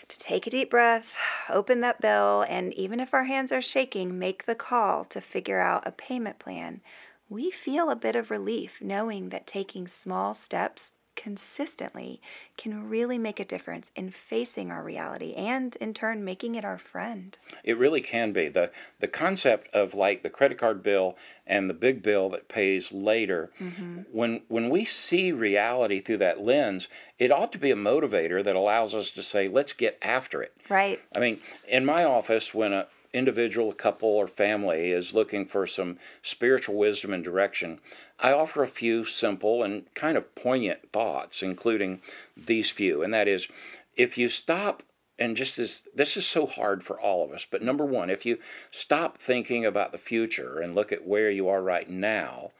to 0.08 0.18
take 0.18 0.46
a 0.46 0.50
deep 0.50 0.70
breath, 0.70 1.16
open 1.48 1.80
that 1.80 2.00
bill, 2.00 2.44
and 2.48 2.72
even 2.74 3.00
if 3.00 3.14
our 3.14 3.24
hands 3.24 3.52
are 3.52 3.62
shaking, 3.62 4.18
make 4.18 4.44
the 4.44 4.54
call 4.54 5.04
to 5.06 5.20
figure 5.20 5.60
out 5.60 5.86
a 5.86 5.92
payment 5.92 6.38
plan, 6.38 6.80
we 7.28 7.50
feel 7.50 7.90
a 7.90 7.96
bit 7.96 8.16
of 8.16 8.30
relief 8.30 8.80
knowing 8.80 9.30
that 9.30 9.46
taking 9.46 9.88
small 9.88 10.34
steps 10.34 10.94
consistently 11.16 12.20
can 12.56 12.88
really 12.88 13.18
make 13.18 13.40
a 13.40 13.44
difference 13.44 13.90
in 13.96 14.10
facing 14.10 14.70
our 14.70 14.82
reality 14.82 15.34
and 15.34 15.74
in 15.76 15.92
turn 15.92 16.24
making 16.24 16.54
it 16.54 16.64
our 16.64 16.78
friend. 16.78 17.36
It 17.64 17.78
really 17.78 18.00
can 18.00 18.32
be. 18.32 18.48
The 18.48 18.70
the 19.00 19.08
concept 19.08 19.74
of 19.74 19.94
like 19.94 20.22
the 20.22 20.30
credit 20.30 20.58
card 20.58 20.82
bill 20.82 21.16
and 21.46 21.68
the 21.68 21.74
big 21.74 22.02
bill 22.02 22.28
that 22.30 22.48
pays 22.48 22.92
later, 22.92 23.50
mm-hmm. 23.60 24.02
when 24.12 24.42
when 24.48 24.70
we 24.70 24.84
see 24.84 25.32
reality 25.32 26.00
through 26.00 26.18
that 26.18 26.40
lens, 26.40 26.88
it 27.18 27.32
ought 27.32 27.52
to 27.52 27.58
be 27.58 27.70
a 27.70 27.76
motivator 27.76 28.44
that 28.44 28.56
allows 28.56 28.94
us 28.94 29.10
to 29.10 29.22
say, 29.22 29.48
let's 29.48 29.72
get 29.72 29.98
after 30.02 30.42
it. 30.42 30.54
Right. 30.68 31.00
I 31.14 31.20
mean, 31.20 31.40
in 31.66 31.84
my 31.84 32.04
office 32.04 32.54
when 32.54 32.72
a 32.72 32.86
individual, 33.16 33.72
couple, 33.72 34.10
or 34.10 34.28
family 34.28 34.90
is 34.90 35.14
looking 35.14 35.44
for 35.44 35.66
some 35.66 35.96
spiritual 36.22 36.76
wisdom 36.76 37.14
and 37.14 37.24
direction, 37.24 37.80
I 38.18 38.32
offer 38.32 38.62
a 38.62 38.68
few 38.68 39.04
simple 39.04 39.62
and 39.62 39.92
kind 39.94 40.16
of 40.16 40.34
poignant 40.34 40.92
thoughts, 40.92 41.42
including 41.42 42.00
these 42.36 42.70
few, 42.70 43.02
and 43.02 43.12
that 43.12 43.28
is 43.28 43.48
if 43.96 44.16
you 44.16 44.28
stop 44.28 44.82
and 45.18 45.36
just 45.36 45.58
as 45.58 45.82
this 45.94 46.16
is 46.16 46.26
so 46.26 46.46
hard 46.46 46.84
for 46.84 47.00
all 47.00 47.24
of 47.24 47.32
us, 47.32 47.46
but 47.50 47.62
number 47.62 47.84
one, 47.84 48.10
if 48.10 48.26
you 48.26 48.38
stop 48.70 49.16
thinking 49.16 49.64
about 49.64 49.92
the 49.92 49.98
future 49.98 50.60
and 50.60 50.74
look 50.74 50.92
at 50.92 51.06
where 51.06 51.30
you 51.30 51.48
are 51.48 51.62
right 51.62 51.88
now, 51.88 52.52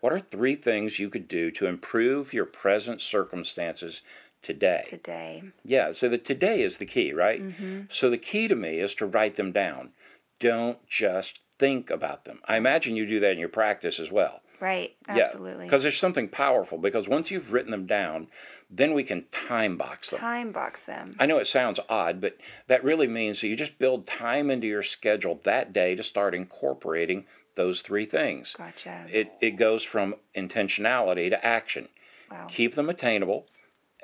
what 0.00 0.12
are 0.12 0.20
three 0.20 0.54
things 0.54 0.98
you 0.98 1.08
could 1.08 1.26
do 1.28 1.50
to 1.52 1.66
improve 1.66 2.34
your 2.34 2.44
present 2.44 3.00
circumstances 3.00 4.02
today. 4.42 4.84
Today. 4.88 5.42
Yeah, 5.64 5.92
so 5.92 6.08
the 6.08 6.18
today 6.18 6.62
is 6.62 6.78
the 6.78 6.86
key, 6.86 7.12
right? 7.12 7.40
Mm-hmm. 7.40 7.82
So 7.88 8.10
the 8.10 8.18
key 8.18 8.48
to 8.48 8.56
me 8.56 8.78
is 8.78 8.94
to 8.96 9.06
write 9.06 9.36
them 9.36 9.52
down. 9.52 9.90
Don't 10.38 10.84
just 10.88 11.40
think 11.58 11.88
about 11.88 12.24
them. 12.24 12.40
I 12.46 12.56
imagine 12.56 12.96
you 12.96 13.06
do 13.06 13.20
that 13.20 13.32
in 13.32 13.38
your 13.38 13.48
practice 13.48 14.00
as 14.00 14.10
well. 14.10 14.41
Right, 14.62 14.94
absolutely. 15.08 15.64
Because 15.64 15.82
there's 15.82 15.98
something 15.98 16.28
powerful 16.28 16.78
because 16.78 17.08
once 17.08 17.32
you've 17.32 17.52
written 17.52 17.72
them 17.72 17.84
down, 17.84 18.28
then 18.70 18.94
we 18.94 19.02
can 19.02 19.24
time 19.32 19.76
box 19.76 20.10
them. 20.10 20.20
Time 20.20 20.52
box 20.52 20.84
them. 20.84 21.16
I 21.18 21.26
know 21.26 21.38
it 21.38 21.48
sounds 21.48 21.80
odd, 21.88 22.20
but 22.20 22.36
that 22.68 22.84
really 22.84 23.08
means 23.08 23.40
that 23.40 23.48
you 23.48 23.56
just 23.56 23.80
build 23.80 24.06
time 24.06 24.52
into 24.52 24.68
your 24.68 24.84
schedule 24.84 25.40
that 25.42 25.72
day 25.72 25.96
to 25.96 26.02
start 26.04 26.32
incorporating 26.32 27.26
those 27.56 27.82
three 27.82 28.04
things. 28.04 28.54
Gotcha. 28.56 29.04
It, 29.10 29.32
it 29.40 29.56
goes 29.56 29.82
from 29.82 30.14
intentionality 30.36 31.28
to 31.30 31.44
action. 31.44 31.88
Wow. 32.30 32.46
Keep 32.48 32.76
them 32.76 32.88
attainable, 32.88 33.48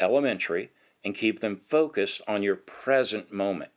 elementary, 0.00 0.72
and 1.04 1.14
keep 1.14 1.38
them 1.38 1.60
focused 1.64 2.20
on 2.26 2.42
your 2.42 2.56
present 2.56 3.32
moment. 3.32 3.70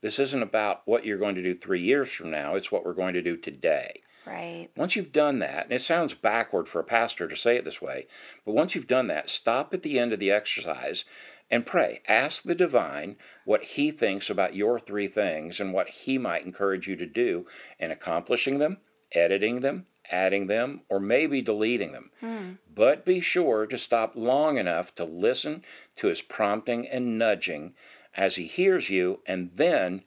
This 0.00 0.18
isn't 0.18 0.42
about 0.42 0.82
what 0.84 1.04
you're 1.04 1.16
going 1.16 1.36
to 1.36 1.44
do 1.44 1.54
three 1.54 1.80
years 1.80 2.10
from 2.12 2.32
now, 2.32 2.56
it's 2.56 2.72
what 2.72 2.84
we're 2.84 2.92
going 2.92 3.14
to 3.14 3.22
do 3.22 3.36
today. 3.36 4.00
Right. 4.26 4.68
Once 4.76 4.96
you've 4.96 5.12
done 5.12 5.40
that, 5.40 5.64
and 5.64 5.72
it 5.72 5.82
sounds 5.82 6.14
backward 6.14 6.66
for 6.66 6.80
a 6.80 6.84
pastor 6.84 7.28
to 7.28 7.36
say 7.36 7.56
it 7.56 7.64
this 7.64 7.82
way, 7.82 8.06
but 8.44 8.54
once 8.54 8.74
you've 8.74 8.86
done 8.86 9.08
that, 9.08 9.28
stop 9.28 9.74
at 9.74 9.82
the 9.82 9.98
end 9.98 10.12
of 10.12 10.18
the 10.18 10.30
exercise 10.30 11.04
and 11.50 11.66
pray. 11.66 12.00
Ask 12.08 12.42
the 12.42 12.54
divine 12.54 13.16
what 13.44 13.62
he 13.62 13.90
thinks 13.90 14.30
about 14.30 14.54
your 14.54 14.80
three 14.80 15.08
things 15.08 15.60
and 15.60 15.72
what 15.72 15.88
he 15.88 16.16
might 16.16 16.44
encourage 16.44 16.88
you 16.88 16.96
to 16.96 17.06
do 17.06 17.46
in 17.78 17.90
accomplishing 17.90 18.58
them, 18.58 18.78
editing 19.12 19.60
them, 19.60 19.86
adding 20.10 20.46
them, 20.46 20.80
or 20.88 20.98
maybe 21.00 21.42
deleting 21.42 21.92
them. 21.92 22.10
Hmm. 22.20 22.52
But 22.74 23.04
be 23.04 23.20
sure 23.20 23.66
to 23.66 23.78
stop 23.78 24.16
long 24.16 24.56
enough 24.56 24.94
to 24.96 25.04
listen 25.04 25.64
to 25.96 26.08
his 26.08 26.22
prompting 26.22 26.88
and 26.88 27.18
nudging 27.18 27.74
as 28.14 28.36
he 28.36 28.46
hears 28.46 28.90
you 28.90 29.20
and 29.26 29.50
then 29.54 30.02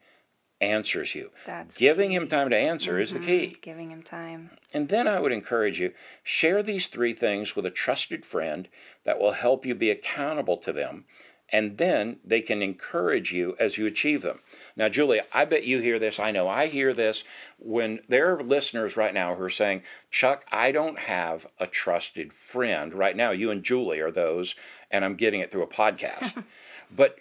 answers 0.62 1.16
you. 1.16 1.32
That's 1.46 1.78
Giving 1.78 2.10
key. 2.10 2.16
him 2.16 2.28
time 2.28 2.50
to 2.50 2.58
answer 2.58 2.94
mm-hmm. 2.94 3.02
is 3.02 3.14
the 3.14 3.20
key. 3.20 3.46
Mm-hmm. 3.48 3.62
Giving 3.62 3.92
him 3.92 4.04
time. 4.04 4.52
And 4.74 4.90
then 4.90 5.08
I 5.08 5.20
would 5.20 5.32
encourage 5.32 5.80
you 5.80 5.94
share 6.24 6.64
these 6.64 6.88
three 6.88 7.14
things 7.14 7.56
with 7.56 7.66
a 7.66 7.72
trusted 7.72 8.26
friend 8.26 8.68
that 9.04 9.20
will 9.20 9.34
help 9.34 9.66
you 9.66 9.76
be 9.76 9.90
accountable 9.90 10.58
to 10.58 10.74
them 10.74 11.06
and 11.50 11.78
then 11.78 12.18
they 12.26 12.42
can 12.42 12.62
encourage 12.62 13.32
you 13.32 13.56
as 13.60 13.78
you 13.78 13.86
achieve 13.86 14.22
them. 14.22 14.40
Now, 14.76 14.90
Julia, 14.90 15.24
I 15.32 15.46
bet 15.46 15.64
you 15.64 15.80
hear 15.80 15.98
this. 15.98 16.20
I 16.20 16.32
know 16.32 16.48
I 16.48 16.68
hear 16.68 16.94
this 16.94 17.24
when 17.58 18.00
there 18.10 18.36
are 18.36 18.44
listeners 18.44 18.98
right 18.98 19.14
now 19.14 19.36
who 19.36 19.44
are 19.44 19.50
saying, 19.50 19.84
Chuck, 20.12 20.46
I 20.52 20.72
don't 20.72 21.00
have 21.00 21.48
a 21.60 21.68
trusted 21.68 22.34
friend. 22.34 22.94
Right 22.94 23.16
now, 23.16 23.32
you 23.32 23.50
and 23.50 23.64
Julie 23.64 24.02
are 24.02 24.12
those, 24.12 24.56
and 24.92 25.06
I'm 25.06 25.16
getting 25.16 25.40
it 25.40 25.50
through 25.50 25.64
a 25.64 25.68
podcast. 25.68 26.44
but 26.96 27.20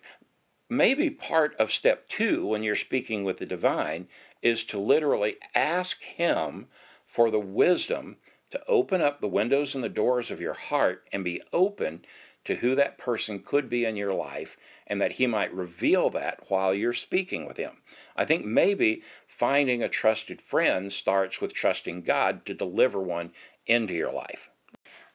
maybe 0.68 1.10
part 1.10 1.54
of 1.56 1.70
step 1.70 2.08
two 2.08 2.46
when 2.46 2.62
you're 2.62 2.74
speaking 2.74 3.24
with 3.24 3.38
the 3.38 3.46
divine 3.46 4.08
is 4.42 4.64
to 4.64 4.78
literally 4.78 5.36
ask 5.54 6.02
him 6.02 6.66
for 7.06 7.30
the 7.30 7.40
wisdom 7.40 8.16
to 8.50 8.60
open 8.68 9.00
up 9.00 9.20
the 9.20 9.28
windows 9.28 9.74
and 9.74 9.82
the 9.82 9.88
doors 9.88 10.30
of 10.30 10.40
your 10.40 10.54
heart 10.54 11.08
and 11.12 11.24
be 11.24 11.42
open 11.52 12.04
to 12.44 12.54
who 12.56 12.76
that 12.76 12.96
person 12.96 13.40
could 13.40 13.68
be 13.68 13.84
in 13.84 13.96
your 13.96 14.14
life 14.14 14.56
and 14.86 15.00
that 15.00 15.12
he 15.12 15.26
might 15.26 15.52
reveal 15.52 16.10
that 16.10 16.44
while 16.48 16.72
you're 16.72 16.92
speaking 16.92 17.44
with 17.44 17.56
him. 17.56 17.72
I 18.14 18.24
think 18.24 18.44
maybe 18.44 19.02
finding 19.26 19.82
a 19.82 19.88
trusted 19.88 20.40
friend 20.40 20.92
starts 20.92 21.40
with 21.40 21.52
trusting 21.52 22.02
God 22.02 22.46
to 22.46 22.54
deliver 22.54 23.00
one 23.00 23.32
into 23.66 23.94
your 23.94 24.12
life. 24.12 24.48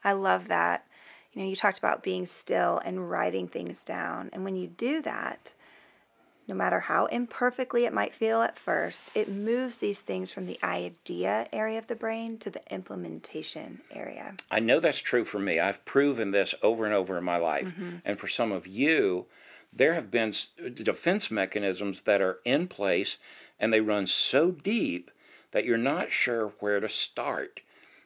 I 0.03 0.12
love 0.12 0.50
that. 0.50 0.86
You 1.33 1.41
know, 1.41 1.50
you 1.50 1.55
talked 1.55 1.77
about 1.77 2.03
being 2.03 2.25
still 2.25 2.81
and 2.83 3.09
writing 3.09 3.47
things 3.47 3.85
down. 3.85 4.29
And 4.33 4.43
when 4.43 4.55
you 4.55 4.67
do 4.67 5.01
that, 5.03 5.53
no 6.47 6.55
matter 6.55 6.81
how 6.81 7.05
imperfectly 7.05 7.85
it 7.85 7.93
might 7.93 8.13
feel 8.13 8.41
at 8.41 8.57
first, 8.57 9.11
it 9.15 9.29
moves 9.29 9.77
these 9.77 10.01
things 10.01 10.31
from 10.31 10.47
the 10.47 10.59
idea 10.63 11.47
area 11.53 11.77
of 11.77 11.88
the 11.88 11.95
brain 11.95 12.38
to 12.39 12.50
the 12.50 12.61
implementation 12.73 13.79
area. 13.91 14.35
I 14.50 14.59
know 14.59 14.81
that's 14.81 15.00
true 15.00 15.23
for 15.23 15.39
me. 15.39 15.59
I've 15.59 15.85
proven 15.85 16.31
this 16.31 16.53
over 16.61 16.85
and 16.85 16.93
over 16.93 17.17
in 17.17 17.23
my 17.23 17.38
life. 17.38 17.69
Mm-hmm. 17.69 17.97
And 18.03 18.19
for 18.19 18.27
some 18.27 18.51
of 18.51 18.67
you, 18.67 19.27
there 19.71 19.93
have 19.93 20.11
been 20.11 20.33
defense 20.73 21.31
mechanisms 21.31 22.01
that 22.01 22.21
are 22.21 22.39
in 22.43 22.67
place 22.67 23.17
and 23.57 23.71
they 23.71 23.79
run 23.79 24.07
so 24.07 24.51
deep 24.51 25.11
that 25.51 25.63
you're 25.63 25.77
not 25.77 26.11
sure 26.11 26.53
where 26.59 26.81
to 26.81 26.89
start. 26.89 27.61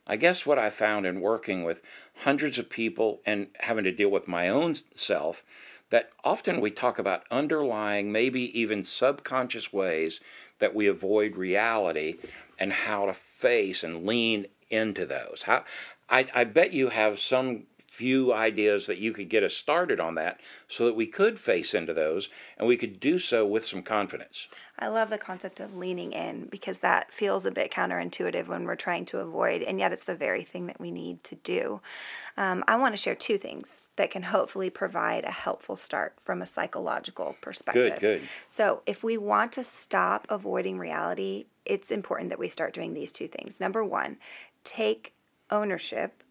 I 0.08 0.18
guess 0.18 0.46
what 0.46 0.60
I 0.60 0.70
found 0.70 1.08
in 1.08 1.22
working 1.22 1.64
with 1.64 1.82
hundreds 2.18 2.58
of 2.58 2.70
people 2.70 3.22
and 3.26 3.48
having 3.60 3.84
to 3.84 3.92
deal 3.92 4.10
with 4.10 4.28
my 4.28 4.50
own 4.50 4.76
self 4.96 5.44
that 5.90 6.10
often 6.24 6.62
we 6.62 6.72
talk 6.72 6.98
about 6.98 7.24
underlying, 7.30 8.12
maybe 8.12 8.60
even 8.60 8.84
subconscious 8.84 9.72
ways 9.72 10.20
that 10.60 10.74
we 10.74 10.88
avoid 10.88 11.36
reality 11.36 12.16
and 12.58 12.74
how 12.74 13.06
to 13.06 13.14
face 13.14 13.84
and 13.84 14.06
lean 14.06 14.48
into 14.70 15.06
those. 15.06 15.44
How, 15.44 15.64
I, 16.10 16.28
I 16.34 16.44
bet 16.44 16.74
you 16.74 16.90
have 16.90 17.20
some 17.20 17.64
few 17.96 18.34
ideas 18.34 18.88
that 18.88 18.98
you 18.98 19.14
could 19.14 19.30
get 19.30 19.44
us 19.44 19.54
started 19.54 20.02
on 20.02 20.16
that 20.16 20.42
so 20.68 20.86
that 20.86 20.96
we 20.96 21.08
could 21.08 21.40
face 21.40 21.74
into 21.74 21.94
those 21.94 22.28
and 22.58 22.68
we 22.68 22.76
could 22.76 23.00
do 23.00 23.18
so 23.18 23.46
with 23.46 23.66
some 23.66 23.82
confidence. 23.82 24.50
I 24.78 24.88
love 24.88 25.10
the 25.10 25.18
concept 25.18 25.62
of 25.62 25.78
leaning 25.78 26.12
in 26.12 26.48
because 26.48 26.80
that 26.80 27.10
feels 27.10 27.46
a 27.46 27.52
bit 27.52 27.72
counterintuitive 27.72 28.48
when 28.48 28.66
we're 28.66 28.76
trying 28.76 29.06
to 29.06 29.20
avoid, 29.20 29.62
and 29.62 29.80
yet 29.80 29.94
it's 29.94 30.04
the 30.04 30.16
very 30.16 30.44
thing 30.44 30.68
that 30.68 30.82
we 30.82 30.92
need 30.92 31.24
to 31.24 31.36
do. 31.36 31.80
Um, 32.36 32.62
I 32.68 32.76
want 32.76 32.94
to 32.94 32.98
share 32.98 33.16
two 33.16 33.38
things 33.38 33.84
that 33.96 34.12
can 34.12 34.24
hopefully 34.24 34.70
provide 34.70 35.24
a 35.24 35.32
helpful 35.32 35.78
start 35.78 36.16
from 36.20 36.42
a 36.42 36.46
psychological 36.46 37.38
perspective. 37.40 38.00
Good, 38.00 38.00
good. 38.00 38.22
So, 38.50 38.82
if 38.86 39.02
we 39.02 39.18
want 39.18 39.54
to 39.54 39.64
stop 39.64 40.28
avoiding 40.30 40.78
reality, 40.78 41.46
it's 41.66 41.90
important 41.90 42.30
that 42.32 42.40
we 42.40 42.50
start 42.50 42.74
doing 42.74 42.94
these 42.94 43.14
two 43.14 43.30
things. 43.30 43.62
Number 43.62 43.82
one, 43.82 44.18
take 44.66 45.14
ownership 45.50 46.22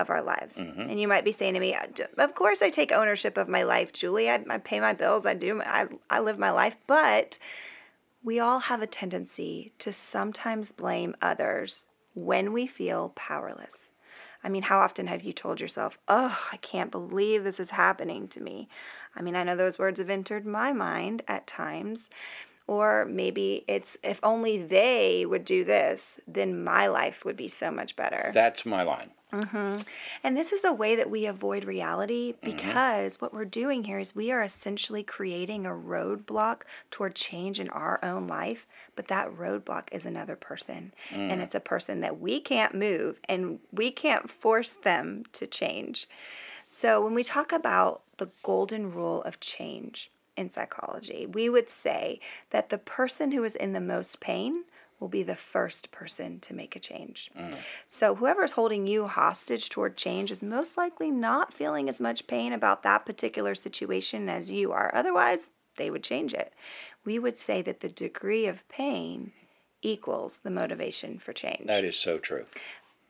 of 0.00 0.10
our 0.10 0.22
lives. 0.22 0.58
Mm-hmm. 0.58 0.80
And 0.80 1.00
you 1.00 1.06
might 1.06 1.24
be 1.24 1.32
saying 1.32 1.54
to 1.54 1.60
me, 1.60 1.76
"Of 2.18 2.34
course, 2.34 2.62
I 2.62 2.70
take 2.70 2.92
ownership 2.92 3.36
of 3.36 3.48
my 3.48 3.62
life, 3.62 3.92
Julie. 3.92 4.30
I, 4.30 4.42
I 4.48 4.58
pay 4.58 4.80
my 4.80 4.92
bills. 4.92 5.26
I 5.26 5.34
do. 5.34 5.60
I, 5.62 5.86
I 6.08 6.20
live 6.20 6.38
my 6.38 6.50
life." 6.50 6.76
But 6.86 7.38
we 8.22 8.40
all 8.40 8.60
have 8.60 8.82
a 8.82 8.86
tendency 8.86 9.72
to 9.78 9.92
sometimes 9.92 10.72
blame 10.72 11.14
others 11.22 11.86
when 12.14 12.52
we 12.52 12.66
feel 12.66 13.10
powerless. 13.10 13.92
I 14.42 14.48
mean, 14.48 14.62
how 14.62 14.78
often 14.80 15.06
have 15.06 15.22
you 15.22 15.32
told 15.32 15.60
yourself, 15.60 15.98
"Oh, 16.08 16.36
I 16.52 16.56
can't 16.56 16.90
believe 16.90 17.44
this 17.44 17.60
is 17.60 17.70
happening 17.70 18.28
to 18.28 18.42
me"? 18.42 18.68
I 19.14 19.22
mean, 19.22 19.36
I 19.36 19.44
know 19.44 19.56
those 19.56 19.78
words 19.78 20.00
have 20.00 20.10
entered 20.10 20.46
my 20.46 20.72
mind 20.72 21.22
at 21.28 21.46
times. 21.46 22.10
Or 22.66 23.04
maybe 23.04 23.64
it's 23.66 23.98
if 24.04 24.20
only 24.22 24.62
they 24.62 25.26
would 25.26 25.44
do 25.44 25.64
this, 25.64 26.20
then 26.28 26.62
my 26.62 26.86
life 26.86 27.24
would 27.24 27.36
be 27.36 27.48
so 27.48 27.68
much 27.68 27.96
better. 27.96 28.30
That's 28.32 28.64
my 28.64 28.84
line. 28.84 29.10
Mm-hmm. 29.32 29.82
And 30.24 30.36
this 30.36 30.52
is 30.52 30.64
a 30.64 30.72
way 30.72 30.96
that 30.96 31.10
we 31.10 31.26
avoid 31.26 31.64
reality 31.64 32.32
mm-hmm. 32.32 32.50
because 32.50 33.20
what 33.20 33.32
we're 33.32 33.44
doing 33.44 33.84
here 33.84 33.98
is 33.98 34.14
we 34.14 34.30
are 34.32 34.42
essentially 34.42 35.02
creating 35.02 35.66
a 35.66 35.70
roadblock 35.70 36.62
toward 36.90 37.14
change 37.14 37.60
in 37.60 37.68
our 37.70 37.98
own 38.02 38.26
life, 38.26 38.66
but 38.96 39.08
that 39.08 39.30
roadblock 39.30 39.88
is 39.92 40.06
another 40.06 40.36
person. 40.36 40.92
And 41.10 41.40
mm. 41.40 41.44
it's 41.44 41.54
a 41.54 41.60
person 41.60 42.00
that 42.00 42.20
we 42.20 42.40
can't 42.40 42.74
move 42.74 43.20
and 43.28 43.58
we 43.72 43.90
can't 43.90 44.30
force 44.30 44.72
them 44.72 45.24
to 45.32 45.46
change. 45.46 46.08
So 46.68 47.02
when 47.02 47.14
we 47.14 47.24
talk 47.24 47.52
about 47.52 48.02
the 48.18 48.30
golden 48.42 48.92
rule 48.92 49.22
of 49.22 49.40
change 49.40 50.10
in 50.36 50.48
psychology, 50.48 51.26
we 51.26 51.48
would 51.48 51.68
say 51.68 52.20
that 52.50 52.68
the 52.68 52.78
person 52.78 53.32
who 53.32 53.42
is 53.44 53.56
in 53.56 53.72
the 53.72 53.80
most 53.80 54.20
pain 54.20 54.64
will 55.00 55.08
be 55.08 55.22
the 55.22 55.34
first 55.34 55.90
person 55.90 56.38
to 56.40 56.54
make 56.54 56.76
a 56.76 56.80
change. 56.80 57.30
Mm. 57.36 57.54
So, 57.86 58.14
whoever's 58.14 58.52
holding 58.52 58.86
you 58.86 59.06
hostage 59.06 59.70
toward 59.70 59.96
change 59.96 60.30
is 60.30 60.42
most 60.42 60.76
likely 60.76 61.10
not 61.10 61.54
feeling 61.54 61.88
as 61.88 62.00
much 62.00 62.26
pain 62.26 62.52
about 62.52 62.82
that 62.82 63.06
particular 63.06 63.54
situation 63.54 64.28
as 64.28 64.50
you 64.50 64.72
are. 64.72 64.92
Otherwise, 64.94 65.50
they 65.76 65.90
would 65.90 66.04
change 66.04 66.34
it. 66.34 66.52
We 67.04 67.18
would 67.18 67.38
say 67.38 67.62
that 67.62 67.80
the 67.80 67.88
degree 67.88 68.46
of 68.46 68.68
pain 68.68 69.32
equals 69.82 70.38
the 70.38 70.50
motivation 70.50 71.18
for 71.18 71.32
change. 71.32 71.66
That 71.66 71.84
is 71.84 71.96
so 71.96 72.18
true. 72.18 72.44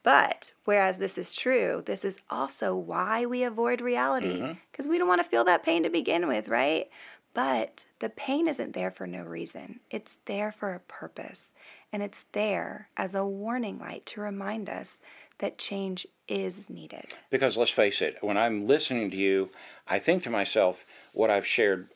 But 0.03 0.53
whereas 0.65 0.99
this 0.99 1.19
is 1.19 1.35
true, 1.35 1.83
this 1.85 2.05
is 2.05 2.19
also 2.31 2.75
why 2.75 3.27
we 3.27 3.43
avoid 3.43 3.83
reality 3.83 4.41
mm-hmm. 4.41 4.53
because 4.71 4.89
we 4.89 4.97
don't 4.97 5.09
want 5.09 5.23
to 5.23 5.29
feel 5.29 5.45
that 5.45 5.63
pain 5.63 5.83
to 5.83 5.91
begin 5.91 6.27
with, 6.27 6.49
right? 6.49 6.89
But 7.33 7.87
the 8.01 8.09
pain 8.09 8.49
isn't 8.49 8.73
there 8.73 8.91
for 8.91 9.07
no 9.07 9.23
reason. 9.23 9.81
It's 9.91 10.19
there 10.25 10.51
for 10.51 10.75
a 10.75 10.81
purpose. 10.81 11.53
And 11.93 12.03
it's 12.03 12.25
there 12.33 12.89
as 12.97 13.15
a 13.15 13.25
warning 13.25 13.79
light 13.79 14.07
to 14.07 14.21
remind 14.21 14.69
us 14.69 14.99
that 15.39 15.59
change 15.59 16.07
is 16.29 16.69
needed. 16.69 17.15
Because 17.31 17.57
let's 17.57 17.71
face 17.71 18.03
it, 18.03 18.19
when 18.21 18.37
I'm 18.37 18.67
listening 18.67 19.11
to 19.11 19.17
you, 19.17 19.51
I 19.89 19.99
think 19.99 20.23
to 20.25 20.31
myself 20.31 20.85
what 21.13 21.31
I've 21.31 21.47
shared, 21.47 21.89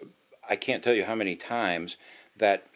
I 0.48 0.56
can't 0.56 0.82
tell 0.82 0.94
you 0.94 1.04
how 1.04 1.14
many 1.14 1.36
times 1.36 1.96
that 2.36 2.66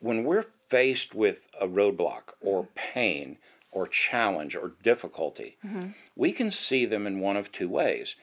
when 0.00 0.24
we're 0.24 0.42
faced 0.42 1.14
with 1.14 1.46
a 1.60 1.66
roadblock 1.66 2.34
or 2.40 2.64
mm-hmm. 2.64 2.92
pain 2.94 3.38
or 3.70 3.86
challenge 3.86 4.54
or 4.54 4.72
difficulty, 4.82 5.56
mm-hmm. 5.64 5.88
we 6.16 6.32
can 6.32 6.50
see 6.50 6.84
them 6.84 7.06
in 7.06 7.20
one 7.20 7.36
of 7.36 7.50
two 7.50 7.68
ways. 7.68 8.16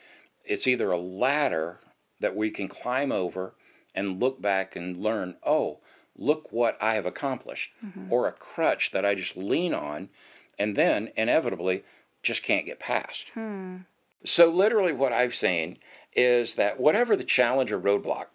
It's 0.46 0.68
either 0.68 0.92
a 0.92 1.00
ladder 1.00 1.80
that 2.20 2.36
we 2.36 2.52
can 2.52 2.68
climb 2.68 3.12
over 3.12 3.54
and 3.96 4.20
look 4.20 4.42
back 4.42 4.76
and 4.76 4.98
learn, 4.98 5.36
oh, 5.44 5.80
look 6.18 6.52
what 6.52 6.82
I 6.82 6.96
have 6.96 7.06
accomplished, 7.06 7.72
mm-hmm. 7.84 8.12
or 8.12 8.28
a 8.28 8.32
crutch 8.32 8.92
that 8.92 9.06
I 9.06 9.16
just 9.16 9.38
lean 9.38 9.74
on 9.74 10.10
and 10.58 10.76
then 10.76 11.12
inevitably 11.16 11.84
just 12.22 12.44
can't 12.44 12.66
get 12.66 12.80
past. 12.80 13.30
Hmm. 13.34 13.78
So, 14.26 14.50
literally, 14.50 14.92
what 14.92 15.14
I've 15.14 15.34
seen 15.34 15.78
is 16.14 16.56
that 16.56 16.80
whatever 16.80 17.16
the 17.16 17.24
challenge 17.24 17.72
or 17.72 17.80
roadblock, 17.80 18.26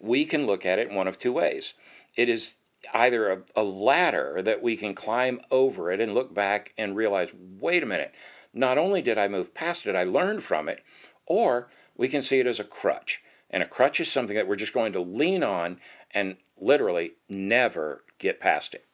we 0.00 0.24
can 0.24 0.46
look 0.46 0.66
at 0.66 0.80
it 0.80 0.88
in 0.88 0.96
one 0.96 1.06
of 1.06 1.18
two 1.18 1.32
ways. 1.32 1.74
It 2.16 2.28
is 2.28 2.56
either 2.92 3.30
a, 3.30 3.42
a 3.54 3.62
ladder 3.62 4.40
that 4.42 4.62
we 4.62 4.76
can 4.76 4.94
climb 4.94 5.40
over 5.50 5.92
it 5.92 6.00
and 6.00 6.14
look 6.14 6.34
back 6.34 6.72
and 6.76 6.96
realize, 6.96 7.28
wait 7.60 7.82
a 7.82 7.86
minute, 7.86 8.12
not 8.52 8.78
only 8.78 9.02
did 9.02 9.18
I 9.18 9.28
move 9.28 9.54
past 9.54 9.86
it, 9.86 9.94
I 9.94 10.04
learned 10.04 10.42
from 10.42 10.68
it, 10.68 10.82
or 11.26 11.68
we 11.96 12.08
can 12.08 12.22
see 12.22 12.40
it 12.40 12.46
as 12.46 12.58
a 12.58 12.64
crutch. 12.64 13.22
And 13.50 13.62
a 13.62 13.66
crutch 13.66 14.00
is 14.00 14.10
something 14.10 14.36
that 14.36 14.48
we're 14.48 14.56
just 14.56 14.72
going 14.72 14.92
to 14.92 15.00
lean 15.00 15.42
on 15.42 15.80
and 16.12 16.36
literally 16.58 17.12
never 17.28 18.04
get 18.18 18.40
past 18.40 18.74
it. 18.74 18.86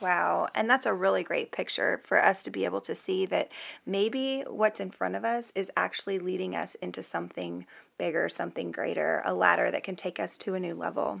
Wow. 0.00 0.46
And 0.54 0.70
that's 0.70 0.86
a 0.86 0.94
really 0.94 1.24
great 1.24 1.50
picture 1.50 2.00
for 2.04 2.24
us 2.24 2.44
to 2.44 2.50
be 2.50 2.64
able 2.64 2.80
to 2.82 2.94
see 2.94 3.26
that 3.26 3.50
maybe 3.84 4.44
what's 4.46 4.78
in 4.78 4.90
front 4.90 5.16
of 5.16 5.24
us 5.24 5.52
is 5.56 5.72
actually 5.76 6.20
leading 6.20 6.54
us 6.54 6.76
into 6.76 7.02
something 7.02 7.66
bigger, 7.98 8.28
something 8.28 8.70
greater, 8.70 9.22
a 9.24 9.34
ladder 9.34 9.72
that 9.72 9.82
can 9.82 9.96
take 9.96 10.20
us 10.20 10.38
to 10.38 10.54
a 10.54 10.60
new 10.60 10.74
level. 10.74 11.20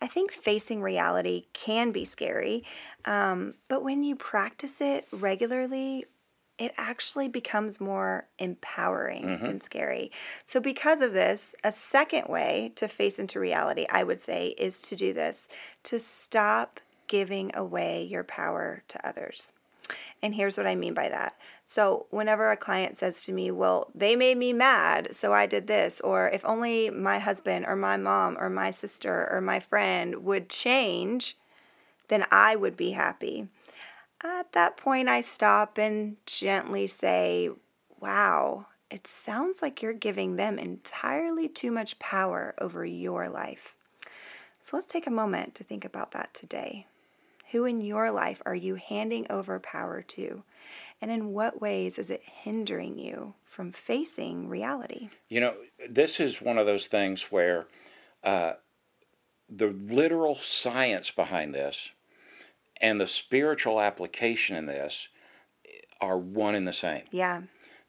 I 0.00 0.06
think 0.06 0.32
facing 0.32 0.80
reality 0.80 1.44
can 1.52 1.92
be 1.92 2.06
scary, 2.06 2.64
um, 3.04 3.54
but 3.68 3.84
when 3.84 4.02
you 4.02 4.16
practice 4.16 4.80
it 4.80 5.06
regularly, 5.12 6.06
it 6.58 6.72
actually 6.78 7.28
becomes 7.28 7.80
more 7.80 8.26
empowering 8.38 9.24
mm-hmm. 9.24 9.46
than 9.46 9.60
scary. 9.60 10.10
So, 10.44 10.60
because 10.60 11.00
of 11.00 11.12
this, 11.12 11.54
a 11.62 11.72
second 11.72 12.28
way 12.28 12.72
to 12.76 12.88
face 12.88 13.18
into 13.18 13.40
reality, 13.40 13.86
I 13.90 14.04
would 14.04 14.20
say, 14.20 14.54
is 14.58 14.80
to 14.82 14.96
do 14.96 15.12
this 15.12 15.48
to 15.84 15.98
stop 15.98 16.80
giving 17.08 17.54
away 17.54 18.04
your 18.04 18.24
power 18.24 18.82
to 18.88 19.06
others. 19.06 19.52
And 20.22 20.34
here's 20.34 20.56
what 20.56 20.66
I 20.66 20.74
mean 20.74 20.94
by 20.94 21.08
that. 21.10 21.36
So, 21.64 22.06
whenever 22.10 22.50
a 22.50 22.56
client 22.56 22.96
says 22.96 23.26
to 23.26 23.32
me, 23.32 23.50
Well, 23.50 23.90
they 23.94 24.16
made 24.16 24.38
me 24.38 24.52
mad, 24.52 25.14
so 25.14 25.32
I 25.32 25.46
did 25.46 25.66
this, 25.66 26.00
or 26.00 26.28
if 26.30 26.44
only 26.44 26.90
my 26.90 27.18
husband 27.18 27.66
or 27.66 27.76
my 27.76 27.96
mom 27.96 28.36
or 28.40 28.48
my 28.48 28.70
sister 28.70 29.28
or 29.30 29.40
my 29.40 29.60
friend 29.60 30.24
would 30.24 30.48
change, 30.48 31.36
then 32.08 32.24
I 32.30 32.56
would 32.56 32.76
be 32.76 32.92
happy. 32.92 33.48
At 34.26 34.52
that 34.52 34.76
point, 34.76 35.08
I 35.08 35.20
stop 35.20 35.78
and 35.78 36.16
gently 36.26 36.88
say, 36.88 37.48
Wow, 38.00 38.66
it 38.90 39.06
sounds 39.06 39.62
like 39.62 39.82
you're 39.82 39.92
giving 39.92 40.34
them 40.34 40.58
entirely 40.58 41.48
too 41.48 41.70
much 41.70 41.98
power 42.00 42.52
over 42.60 42.84
your 42.84 43.28
life. 43.28 43.76
So 44.60 44.76
let's 44.76 44.88
take 44.88 45.06
a 45.06 45.12
moment 45.12 45.54
to 45.54 45.64
think 45.64 45.84
about 45.84 46.10
that 46.12 46.34
today. 46.34 46.86
Who 47.52 47.66
in 47.66 47.80
your 47.80 48.10
life 48.10 48.42
are 48.44 48.54
you 48.54 48.74
handing 48.74 49.26
over 49.30 49.60
power 49.60 50.02
to? 50.02 50.42
And 51.00 51.12
in 51.12 51.32
what 51.32 51.60
ways 51.60 51.96
is 51.96 52.10
it 52.10 52.22
hindering 52.24 52.98
you 52.98 53.34
from 53.44 53.70
facing 53.70 54.48
reality? 54.48 55.08
You 55.28 55.40
know, 55.40 55.54
this 55.88 56.18
is 56.18 56.42
one 56.42 56.58
of 56.58 56.66
those 56.66 56.88
things 56.88 57.30
where 57.30 57.66
uh, 58.24 58.54
the 59.48 59.68
literal 59.68 60.34
science 60.34 61.12
behind 61.12 61.54
this 61.54 61.90
and 62.80 63.00
the 63.00 63.06
spiritual 63.06 63.80
application 63.80 64.56
in 64.56 64.66
this 64.66 65.08
are 66.00 66.18
one 66.18 66.54
and 66.54 66.66
the 66.66 66.72
same. 66.72 67.02
Yeah, 67.10 67.42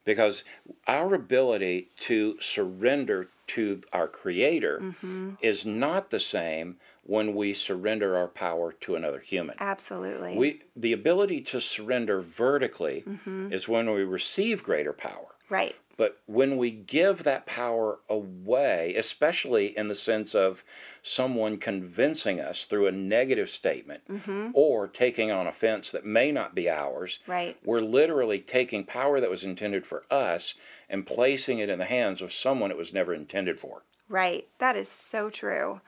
Because 0.04 0.44
our 0.86 1.14
ability 1.14 1.90
to 2.00 2.40
surrender 2.40 3.28
to 3.48 3.80
our 3.92 4.08
Creator 4.08 4.80
mm-hmm. 4.82 5.34
is 5.40 5.66
not 5.66 6.10
the 6.10 6.20
same 6.20 6.76
when 7.02 7.34
we 7.34 7.54
surrender 7.54 8.16
our 8.16 8.28
power 8.28 8.72
to 8.72 8.94
another 8.94 9.18
human. 9.18 9.56
absolutely. 9.60 10.36
We, 10.36 10.60
the 10.76 10.92
ability 10.92 11.40
to 11.42 11.60
surrender 11.60 12.20
vertically 12.20 13.04
mm-hmm. 13.06 13.52
is 13.52 13.66
when 13.66 13.90
we 13.90 14.04
receive 14.04 14.62
greater 14.62 14.92
power. 14.92 15.34
right. 15.48 15.74
But 15.98 16.20
when 16.26 16.56
we 16.56 16.70
give 16.70 17.24
that 17.24 17.44
power 17.44 17.98
away, 18.08 18.94
especially 18.96 19.76
in 19.76 19.88
the 19.88 19.96
sense 19.96 20.32
of 20.32 20.62
someone 21.02 21.58
convincing 21.58 22.38
us 22.38 22.64
through 22.64 22.86
a 22.86 22.92
negative 22.92 23.50
statement 23.50 24.02
mm-hmm. 24.08 24.50
or 24.54 24.86
taking 24.86 25.32
on 25.32 25.48
offense 25.48 25.90
that 25.90 26.06
may 26.06 26.30
not 26.30 26.54
be 26.54 26.70
ours, 26.70 27.18
Right. 27.26 27.56
we're 27.64 27.80
literally 27.80 28.38
taking 28.38 28.84
power 28.84 29.18
that 29.18 29.28
was 29.28 29.42
intended 29.42 29.84
for 29.84 30.04
us 30.08 30.54
and 30.88 31.04
placing 31.04 31.58
it 31.58 31.68
in 31.68 31.80
the 31.80 31.84
hands 31.84 32.22
of 32.22 32.32
someone 32.32 32.70
it 32.70 32.76
was 32.76 32.92
never 32.94 33.12
intended 33.12 33.58
for. 33.58 33.82
Right. 34.08 34.46
That 34.58 34.76
is 34.76 34.88
so 34.88 35.30
true. 35.30 35.80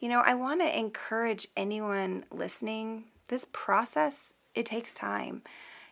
You 0.00 0.10
know, 0.10 0.20
I 0.20 0.34
want 0.34 0.60
to 0.60 0.78
encourage 0.78 1.48
anyone 1.56 2.26
listening. 2.30 3.04
This 3.28 3.46
process, 3.52 4.34
it 4.54 4.66
takes 4.66 4.92
time. 4.92 5.40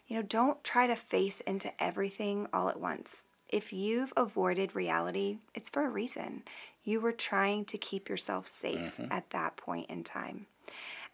You 0.06 0.16
know, 0.16 0.22
don't 0.22 0.62
try 0.62 0.86
to 0.86 0.94
face 0.94 1.40
into 1.40 1.72
everything 1.82 2.46
all 2.52 2.68
at 2.68 2.78
once. 2.78 3.22
If 3.54 3.72
you've 3.72 4.12
avoided 4.16 4.74
reality, 4.74 5.38
it's 5.54 5.70
for 5.70 5.86
a 5.86 5.88
reason. 5.88 6.42
You 6.82 7.00
were 7.00 7.12
trying 7.12 7.66
to 7.66 7.78
keep 7.78 8.08
yourself 8.08 8.48
safe 8.48 8.96
mm-hmm. 8.96 9.12
at 9.12 9.30
that 9.30 9.56
point 9.56 9.88
in 9.88 10.02
time. 10.02 10.46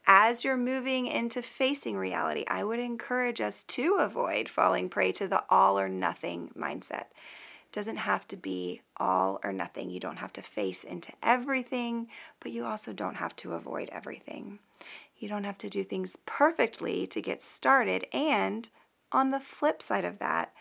As 0.06 0.42
you're 0.42 0.56
moving 0.56 1.06
into 1.06 1.42
facing 1.42 1.98
reality, 1.98 2.46
I 2.48 2.64
would 2.64 2.78
encourage 2.78 3.42
us 3.42 3.62
to 3.64 3.96
avoid 3.96 4.48
falling 4.48 4.88
prey 4.88 5.12
to 5.12 5.28
the 5.28 5.44
all 5.50 5.78
or 5.78 5.86
nothing 5.86 6.50
mindset 6.56 7.08
It 7.10 7.72
doesn't 7.72 7.98
have 7.98 8.26
to 8.28 8.38
be 8.38 8.80
all 8.96 9.38
or 9.44 9.52
nothing. 9.52 9.90
You 9.90 10.00
don't 10.00 10.16
have 10.16 10.32
to 10.32 10.42
face 10.42 10.82
into 10.82 11.12
everything, 11.22 12.08
but 12.40 12.52
you 12.52 12.64
also 12.64 12.94
don't 12.94 13.16
have 13.16 13.36
to 13.36 13.52
avoid 13.52 13.90
everything. 13.92 14.60
You 15.18 15.28
don't 15.28 15.44
have 15.44 15.58
to 15.58 15.68
do 15.68 15.84
things 15.84 16.16
perfectly 16.24 17.06
to 17.08 17.20
get 17.20 17.42
started. 17.42 18.06
And 18.14 18.70
on 19.12 19.30
the 19.30 19.40
flip 19.40 19.82
side 19.82 20.06
of 20.06 20.20
that, 20.20 20.54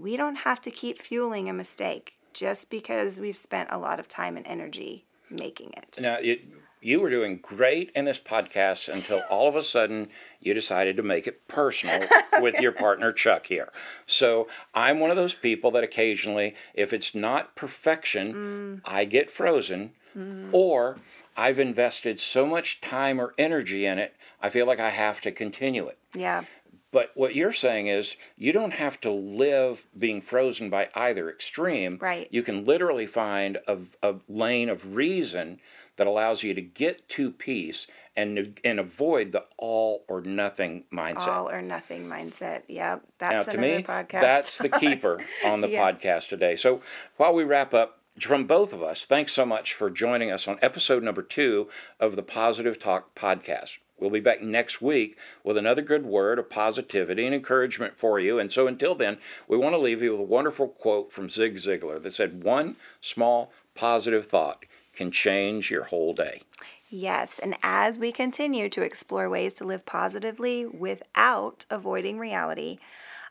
we 0.00 0.16
don't 0.16 0.36
have 0.36 0.60
to 0.62 0.70
keep 0.70 0.98
fueling 0.98 1.48
a 1.48 1.52
mistake 1.52 2.18
just 2.32 2.70
because 2.70 3.18
we've 3.18 3.36
spent 3.36 3.68
a 3.70 3.78
lot 3.78 3.98
of 3.98 4.08
time 4.08 4.36
and 4.36 4.46
energy 4.46 5.04
making 5.30 5.72
it. 5.76 5.98
Now, 6.00 6.16
it, 6.20 6.42
you 6.80 7.00
were 7.00 7.10
doing 7.10 7.38
great 7.38 7.90
in 7.94 8.04
this 8.04 8.18
podcast 8.18 8.88
until 8.88 9.22
all 9.30 9.48
of 9.48 9.56
a 9.56 9.62
sudden 9.62 10.08
you 10.40 10.54
decided 10.54 10.96
to 10.96 11.02
make 11.02 11.26
it 11.26 11.46
personal 11.48 12.06
with 12.40 12.60
your 12.60 12.72
partner 12.72 13.12
Chuck 13.12 13.46
here. 13.46 13.72
So 14.06 14.48
I'm 14.74 15.00
one 15.00 15.10
of 15.10 15.16
those 15.16 15.34
people 15.34 15.70
that 15.72 15.84
occasionally, 15.84 16.54
if 16.74 16.92
it's 16.92 17.14
not 17.14 17.56
perfection, 17.56 18.34
mm. 18.34 18.80
I 18.90 19.04
get 19.04 19.30
frozen, 19.30 19.92
mm. 20.16 20.48
or 20.52 20.98
I've 21.36 21.58
invested 21.58 22.20
so 22.20 22.46
much 22.46 22.80
time 22.80 23.20
or 23.20 23.34
energy 23.38 23.86
in 23.86 23.98
it, 23.98 24.14
I 24.40 24.50
feel 24.50 24.66
like 24.66 24.80
I 24.80 24.90
have 24.90 25.20
to 25.22 25.32
continue 25.32 25.86
it. 25.88 25.98
Yeah, 26.14 26.44
But 26.90 27.10
what 27.14 27.34
you're 27.34 27.52
saying 27.52 27.88
is 27.88 28.16
you 28.36 28.52
don't 28.52 28.72
have 28.72 29.00
to 29.02 29.10
live 29.10 29.86
being 29.98 30.20
frozen 30.20 30.70
by 30.70 30.88
either 30.94 31.28
extreme. 31.28 31.98
Right. 32.00 32.28
You 32.30 32.42
can 32.42 32.64
literally 32.64 33.06
find 33.06 33.58
a, 33.66 33.78
a 34.02 34.14
lane 34.28 34.68
of 34.70 34.96
reason 34.96 35.60
that 35.96 36.06
allows 36.06 36.42
you 36.42 36.54
to 36.54 36.62
get 36.62 37.08
to 37.10 37.30
peace 37.32 37.88
and 38.16 38.58
and 38.64 38.80
avoid 38.80 39.32
the 39.32 39.44
all 39.58 40.04
or 40.08 40.20
nothing 40.22 40.84
mindset. 40.92 41.26
All 41.28 41.50
or 41.50 41.60
nothing 41.60 42.06
mindset. 42.08 42.62
Yep. 42.68 43.02
Now, 43.20 43.30
That's 43.30 43.44
to 43.46 43.50
another 43.52 43.76
me, 43.78 43.82
podcast. 43.82 44.20
that's 44.20 44.58
the 44.58 44.68
keeper 44.80 45.20
on 45.44 45.60
the 45.60 45.68
Yeah. 45.68 45.92
podcast 45.92 46.28
today. 46.28 46.56
So 46.56 46.80
while 47.16 47.34
we 47.34 47.44
wrap 47.44 47.74
up, 47.74 47.96
from 48.20 48.46
both 48.46 48.72
of 48.72 48.82
us, 48.82 49.06
thanks 49.06 49.32
so 49.32 49.44
much 49.46 49.74
for 49.74 49.90
joining 49.90 50.30
us 50.32 50.48
on 50.48 50.58
episode 50.62 51.02
number 51.04 51.22
two 51.22 51.68
of 52.00 52.16
the 52.16 52.22
Positive 52.22 52.76
Talk 52.78 53.14
podcast. 53.14 53.78
We'll 53.98 54.10
be 54.10 54.20
back 54.20 54.42
next 54.42 54.80
week 54.80 55.18
with 55.42 55.56
another 55.56 55.82
good 55.82 56.06
word 56.06 56.38
of 56.38 56.50
positivity 56.50 57.26
and 57.26 57.34
encouragement 57.34 57.94
for 57.94 58.20
you. 58.20 58.38
And 58.38 58.50
so 58.52 58.66
until 58.66 58.94
then, 58.94 59.18
we 59.48 59.56
want 59.56 59.74
to 59.74 59.78
leave 59.78 60.02
you 60.02 60.12
with 60.12 60.20
a 60.20 60.24
wonderful 60.24 60.68
quote 60.68 61.10
from 61.10 61.28
Zig 61.28 61.56
Ziglar 61.56 62.02
that 62.02 62.14
said, 62.14 62.44
One 62.44 62.76
small 63.00 63.52
positive 63.74 64.26
thought 64.26 64.64
can 64.92 65.10
change 65.10 65.70
your 65.70 65.84
whole 65.84 66.12
day. 66.12 66.42
Yes, 66.90 67.38
and 67.38 67.54
as 67.62 67.98
we 67.98 68.12
continue 68.12 68.68
to 68.70 68.82
explore 68.82 69.28
ways 69.28 69.52
to 69.54 69.64
live 69.64 69.84
positively 69.84 70.64
without 70.64 71.66
avoiding 71.70 72.18
reality, 72.18 72.78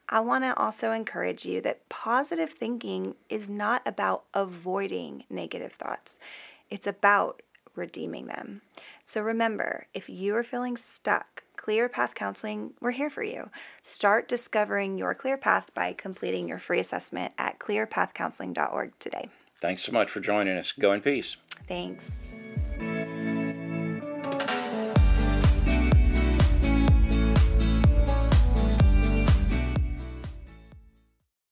I 0.09 0.19
want 0.19 0.43
to 0.43 0.55
also 0.57 0.91
encourage 0.91 1.43
you 1.43 1.59
that 1.61 1.89
positive 1.89 2.51
thinking 2.51 3.15
is 3.29 3.49
not 3.49 3.81
about 3.85 4.23
avoiding 4.33 5.23
negative 5.29 5.73
thoughts, 5.73 6.19
it's 6.69 6.87
about 6.87 7.41
redeeming 7.75 8.27
them. 8.27 8.61
So 9.07 9.21
remember, 9.21 9.87
if 9.93 10.09
you 10.09 10.35
are 10.35 10.43
feeling 10.43 10.75
stuck, 10.75 11.43
Clear 11.55 11.87
Path 11.87 12.13
Counseling, 12.13 12.73
we're 12.81 12.91
here 12.91 13.09
for 13.09 13.23
you. 13.23 13.49
Start 13.81 14.27
discovering 14.27 14.97
your 14.97 15.15
clear 15.15 15.37
path 15.37 15.73
by 15.73 15.93
completing 15.93 16.49
your 16.49 16.59
free 16.59 16.81
assessment 16.81 17.31
at 17.37 17.57
clearpathcounseling.org 17.57 18.99
today. 18.99 19.29
Thanks 19.61 19.83
so 19.83 19.93
much 19.93 20.11
for 20.11 20.19
joining 20.19 20.57
us. 20.57 20.73
Go 20.73 20.91
in 20.91 20.99
peace. 20.99 21.37
Thanks. 21.69 22.11